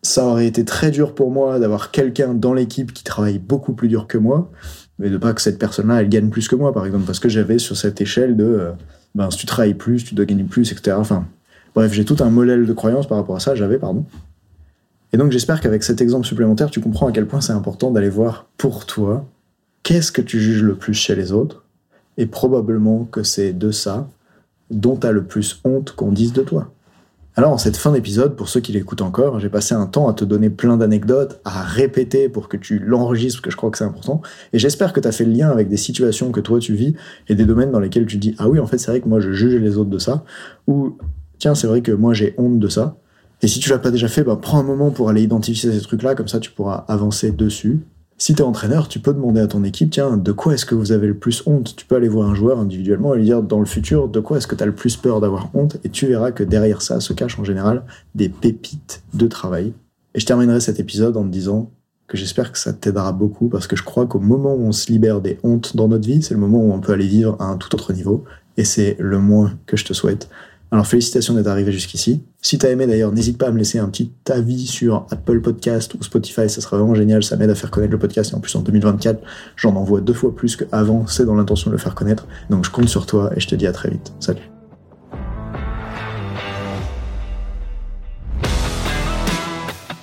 ça 0.00 0.24
aurait 0.24 0.46
été 0.46 0.64
très 0.64 0.90
dur 0.90 1.14
pour 1.14 1.30
moi 1.30 1.58
d'avoir 1.58 1.90
quelqu'un 1.90 2.32
dans 2.32 2.54
l'équipe 2.54 2.94
qui 2.94 3.04
travaille 3.04 3.38
beaucoup 3.38 3.74
plus 3.74 3.88
dur 3.88 4.06
que 4.06 4.16
moi, 4.16 4.50
mais 4.98 5.10
de 5.10 5.18
pas 5.18 5.34
que 5.34 5.42
cette 5.42 5.58
personne-là, 5.58 6.00
elle 6.00 6.08
gagne 6.08 6.30
plus 6.30 6.48
que 6.48 6.56
moi, 6.56 6.72
par 6.72 6.86
exemple, 6.86 7.04
parce 7.04 7.18
que 7.18 7.28
j'avais 7.28 7.58
sur 7.58 7.76
cette 7.76 8.00
échelle 8.00 8.38
de, 8.38 8.44
euh, 8.44 8.70
ben, 9.14 9.30
si 9.30 9.36
tu 9.36 9.44
travailles 9.44 9.74
plus, 9.74 10.02
tu 10.02 10.14
dois 10.14 10.24
gagner 10.24 10.44
plus, 10.44 10.72
etc. 10.72 10.96
Enfin, 10.98 11.26
bref, 11.74 11.92
j'ai 11.92 12.06
tout 12.06 12.16
un 12.20 12.30
modèle 12.30 12.64
de 12.64 12.72
croyance 12.72 13.06
par 13.06 13.18
rapport 13.18 13.36
à 13.36 13.40
ça, 13.40 13.54
j'avais, 13.54 13.76
pardon. 13.76 14.06
Et 15.12 15.18
donc 15.18 15.30
j'espère 15.30 15.60
qu'avec 15.60 15.82
cet 15.82 16.00
exemple 16.00 16.26
supplémentaire, 16.26 16.70
tu 16.70 16.80
comprends 16.80 17.08
à 17.08 17.12
quel 17.12 17.26
point 17.26 17.42
c'est 17.42 17.52
important 17.52 17.90
d'aller 17.90 18.08
voir 18.08 18.46
pour 18.56 18.86
toi 18.86 19.26
qu'est-ce 19.82 20.10
que 20.10 20.22
tu 20.22 20.40
juges 20.40 20.62
le 20.62 20.74
plus 20.74 20.94
chez 20.94 21.14
les 21.14 21.32
autres, 21.32 21.64
et 22.16 22.24
probablement 22.24 23.04
que 23.04 23.22
c'est 23.22 23.52
de 23.52 23.72
ça 23.72 24.08
dont 24.70 24.96
tu 24.96 25.06
as 25.06 25.12
le 25.12 25.24
plus 25.24 25.60
honte 25.64 25.92
qu'on 25.92 26.12
dise 26.12 26.32
de 26.32 26.42
toi. 26.42 26.72
Alors 27.36 27.52
en 27.52 27.58
cette 27.58 27.76
fin 27.76 27.92
d'épisode, 27.92 28.34
pour 28.34 28.48
ceux 28.48 28.60
qui 28.60 28.72
l'écoutent 28.72 29.02
encore, 29.02 29.38
j'ai 29.38 29.48
passé 29.48 29.74
un 29.74 29.86
temps 29.86 30.08
à 30.08 30.14
te 30.14 30.24
donner 30.24 30.50
plein 30.50 30.76
d'anecdotes, 30.76 31.40
à 31.44 31.62
répéter 31.62 32.28
pour 32.28 32.48
que 32.48 32.56
tu 32.56 32.78
l'enregistres, 32.80 33.40
que 33.40 33.50
je 33.50 33.56
crois 33.56 33.70
que 33.70 33.78
c'est 33.78 33.84
important, 33.84 34.20
et 34.52 34.58
j'espère 34.58 34.92
que 34.92 35.00
tu 35.00 35.06
as 35.06 35.12
fait 35.12 35.24
le 35.24 35.32
lien 35.32 35.48
avec 35.48 35.68
des 35.68 35.76
situations 35.76 36.32
que 36.32 36.40
toi 36.40 36.58
tu 36.58 36.74
vis, 36.74 36.94
et 37.28 37.34
des 37.34 37.44
domaines 37.44 37.70
dans 37.70 37.78
lesquels 37.78 38.06
tu 38.06 38.16
dis, 38.16 38.34
ah 38.38 38.48
oui, 38.48 38.58
en 38.58 38.66
fait 38.66 38.78
c'est 38.78 38.90
vrai 38.90 39.00
que 39.00 39.08
moi 39.08 39.20
je 39.20 39.32
juge 39.32 39.54
les 39.54 39.78
autres 39.78 39.90
de 39.90 39.98
ça, 39.98 40.24
ou 40.66 40.98
tiens, 41.38 41.54
c'est 41.54 41.68
vrai 41.68 41.82
que 41.82 41.92
moi 41.92 42.14
j'ai 42.14 42.34
honte 42.36 42.58
de 42.58 42.68
ça, 42.68 42.96
et 43.42 43.46
si 43.46 43.60
tu 43.60 43.70
l'as 43.70 43.78
pas 43.78 43.90
déjà 43.90 44.08
fait, 44.08 44.24
bah, 44.24 44.38
prends 44.40 44.58
un 44.58 44.64
moment 44.64 44.90
pour 44.90 45.08
aller 45.08 45.22
identifier 45.22 45.72
ces 45.72 45.80
trucs-là, 45.80 46.14
comme 46.14 46.28
ça 46.28 46.40
tu 46.40 46.50
pourras 46.50 46.84
avancer 46.88 47.30
dessus. 47.30 47.80
Si 48.22 48.34
tu 48.34 48.42
es 48.42 48.44
entraîneur, 48.44 48.86
tu 48.86 48.98
peux 48.98 49.14
demander 49.14 49.40
à 49.40 49.46
ton 49.46 49.64
équipe, 49.64 49.88
tiens, 49.88 50.18
de 50.18 50.32
quoi 50.32 50.52
est-ce 50.52 50.66
que 50.66 50.74
vous 50.74 50.92
avez 50.92 51.06
le 51.06 51.16
plus 51.16 51.42
honte? 51.46 51.74
Tu 51.74 51.86
peux 51.86 51.96
aller 51.96 52.10
voir 52.10 52.28
un 52.28 52.34
joueur 52.34 52.58
individuellement 52.58 53.14
et 53.14 53.16
lui 53.16 53.24
dire, 53.24 53.42
dans 53.42 53.60
le 53.60 53.64
futur, 53.64 54.08
de 54.08 54.20
quoi 54.20 54.36
est-ce 54.36 54.46
que 54.46 54.54
tu 54.54 54.62
as 54.62 54.66
le 54.66 54.74
plus 54.74 54.98
peur 54.98 55.22
d'avoir 55.22 55.48
honte? 55.54 55.78
Et 55.84 55.88
tu 55.88 56.06
verras 56.06 56.30
que 56.30 56.44
derrière 56.44 56.82
ça 56.82 57.00
se 57.00 57.14
cachent 57.14 57.38
en 57.38 57.44
général 57.44 57.82
des 58.14 58.28
pépites 58.28 59.02
de 59.14 59.26
travail. 59.26 59.72
Et 60.14 60.20
je 60.20 60.26
terminerai 60.26 60.60
cet 60.60 60.78
épisode 60.78 61.16
en 61.16 61.22
te 61.22 61.30
disant 61.30 61.70
que 62.08 62.18
j'espère 62.18 62.52
que 62.52 62.58
ça 62.58 62.74
t'aidera 62.74 63.12
beaucoup 63.12 63.48
parce 63.48 63.66
que 63.66 63.74
je 63.74 63.84
crois 63.84 64.04
qu'au 64.04 64.20
moment 64.20 64.52
où 64.54 64.66
on 64.66 64.72
se 64.72 64.92
libère 64.92 65.22
des 65.22 65.38
hontes 65.42 65.74
dans 65.74 65.88
notre 65.88 66.06
vie, 66.06 66.22
c'est 66.22 66.34
le 66.34 66.40
moment 66.40 66.62
où 66.62 66.74
on 66.74 66.80
peut 66.80 66.92
aller 66.92 67.06
vivre 67.06 67.36
à 67.38 67.46
un 67.46 67.56
tout 67.56 67.74
autre 67.74 67.94
niveau. 67.94 68.24
Et 68.58 68.64
c'est 68.64 68.96
le 68.98 69.18
moins 69.18 69.54
que 69.64 69.78
je 69.78 69.86
te 69.86 69.94
souhaite. 69.94 70.28
Alors 70.72 70.86
félicitations 70.86 71.34
d'être 71.34 71.48
arrivé 71.48 71.72
jusqu'ici. 71.72 72.22
Si 72.42 72.56
t'as 72.56 72.70
aimé 72.70 72.86
d'ailleurs, 72.86 73.10
n'hésite 73.10 73.38
pas 73.38 73.48
à 73.48 73.50
me 73.50 73.58
laisser 73.58 73.80
un 73.80 73.88
petit 73.88 74.12
avis 74.28 74.66
sur 74.68 75.04
Apple 75.10 75.40
Podcast 75.40 75.94
ou 75.94 76.02
Spotify, 76.04 76.48
ça 76.48 76.60
serait 76.60 76.76
vraiment 76.76 76.94
génial, 76.94 77.24
ça 77.24 77.36
m'aide 77.36 77.50
à 77.50 77.56
faire 77.56 77.72
connaître 77.72 77.90
le 77.90 77.98
podcast 77.98 78.32
et 78.32 78.36
en 78.36 78.40
plus 78.40 78.54
en 78.54 78.60
2024, 78.60 79.20
j'en 79.56 79.74
envoie 79.74 80.00
deux 80.00 80.12
fois 80.12 80.34
plus 80.34 80.54
qu'avant, 80.54 81.08
c'est 81.08 81.24
dans 81.24 81.34
l'intention 81.34 81.70
de 81.70 81.74
le 81.74 81.80
faire 81.80 81.96
connaître. 81.96 82.28
Donc 82.50 82.64
je 82.64 82.70
compte 82.70 82.88
sur 82.88 83.06
toi 83.06 83.32
et 83.34 83.40
je 83.40 83.48
te 83.48 83.56
dis 83.56 83.66
à 83.66 83.72
très 83.72 83.90
vite. 83.90 84.12
Salut. 84.20 84.42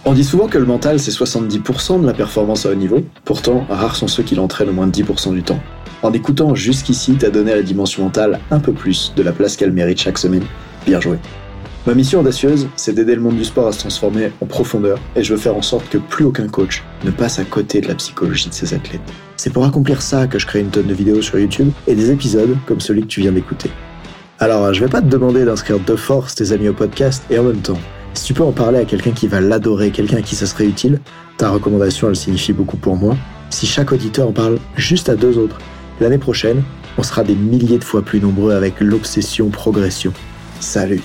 On 0.04 0.14
dit 0.14 0.24
souvent 0.24 0.48
que 0.48 0.58
le 0.58 0.66
mental 0.66 1.00
c'est 1.00 1.12
70% 1.12 2.02
de 2.02 2.06
la 2.06 2.14
performance 2.14 2.66
à 2.66 2.72
haut 2.72 2.76
niveau, 2.76 3.06
pourtant 3.24 3.66
rares 3.70 3.96
sont 3.96 4.08
ceux 4.08 4.24
qui 4.24 4.36
l'entraînent 4.36 4.70
au 4.70 4.74
moins 4.74 4.88
10% 4.88 5.34
du 5.34 5.44
temps. 5.44 5.60
En 6.04 6.14
écoutant 6.14 6.54
jusqu'ici, 6.54 7.16
t'as 7.18 7.30
donné 7.30 7.52
à 7.52 7.56
la 7.56 7.64
dimension 7.64 8.04
mentale 8.04 8.40
un 8.52 8.60
peu 8.60 8.72
plus 8.72 9.14
de 9.16 9.24
la 9.24 9.32
place 9.32 9.56
qu'elle 9.56 9.72
mérite 9.72 10.00
chaque 10.00 10.18
semaine. 10.18 10.44
Bien 10.86 11.02
joué. 11.02 11.18
Ma 11.88 11.94
mission 11.94 12.20
audacieuse, 12.20 12.68
c'est 12.76 12.94
d'aider 12.94 13.16
le 13.16 13.22
monde 13.22 13.38
du 13.38 13.46
sport 13.46 13.68
à 13.68 13.72
se 13.72 13.80
transformer 13.80 14.32
en 14.42 14.46
profondeur 14.46 15.00
et 15.16 15.24
je 15.24 15.34
veux 15.34 15.40
faire 15.40 15.56
en 15.56 15.62
sorte 15.62 15.88
que 15.90 15.98
plus 15.98 16.26
aucun 16.26 16.48
coach 16.48 16.84
ne 17.06 17.12
passe 17.12 17.40
à 17.40 17.46
côté 17.46 17.80
de 17.82 17.88
la 17.88 17.96
psychologie 17.96 18.50
de 18.50 18.54
ses 18.54 18.74
athlètes. 18.74 19.02
C'est 19.38 19.54
pour 19.54 19.66
accomplir 19.66 20.02
ça 20.02 20.28
que 20.28 20.38
je 20.38 20.46
crée 20.46 20.60
une 20.60 20.70
tonne 20.70 20.88
de 20.88 20.94
vidéos 20.94 21.22
sur 21.22 21.40
YouTube 21.40 21.72
et 21.88 21.96
des 21.96 22.12
épisodes 22.12 22.58
comme 22.66 22.82
celui 22.82 23.02
que 23.02 23.08
tu 23.08 23.22
viens 23.22 23.32
d'écouter. 23.32 23.72
Alors, 24.40 24.74
je 24.74 24.84
vais 24.84 24.90
pas 24.90 25.02
te 25.02 25.08
demander 25.08 25.46
d'inscrire 25.46 25.80
de 25.80 25.96
force 25.96 26.36
tes 26.36 26.52
amis 26.52 26.68
au 26.68 26.74
podcast 26.74 27.24
et 27.30 27.40
en 27.40 27.44
même 27.44 27.62
temps, 27.62 27.80
si 28.14 28.26
tu 28.26 28.34
peux 28.34 28.44
en 28.44 28.52
parler 28.52 28.80
à 28.80 28.86
quelqu'un 28.86 29.12
qui 29.12 29.28
va 29.28 29.40
l'adorer, 29.40 29.92
quelqu'un 29.92 30.18
à 30.18 30.22
qui 30.22 30.36
ça 30.36 30.46
serait 30.46 30.66
utile, 30.66 31.00
ta 31.38 31.50
recommandation 31.50 32.10
elle 32.10 32.16
signifie 32.16 32.52
beaucoup 32.52 32.78
pour 32.78 32.98
moi. 32.98 33.16
Si 33.50 33.66
chaque 33.66 33.94
auditeur 33.94 34.28
en 34.28 34.34
parle 34.34 34.60
juste 34.76 35.08
à 35.08 35.16
deux 35.16 35.38
autres, 35.38 35.58
L'année 36.00 36.20
prochaine, 36.20 36.64
on 36.98 37.04
sera 37.04 37.24
des 37.24 37.36
milliers 37.36 37.80
de 37.80 37.84
fois 37.84 38.04
plus 38.04 38.20
nombreux 38.20 38.54
avec 38.54 38.80
l'obsession 38.80 39.50
progression. 39.50 40.14
Salut 40.60 41.02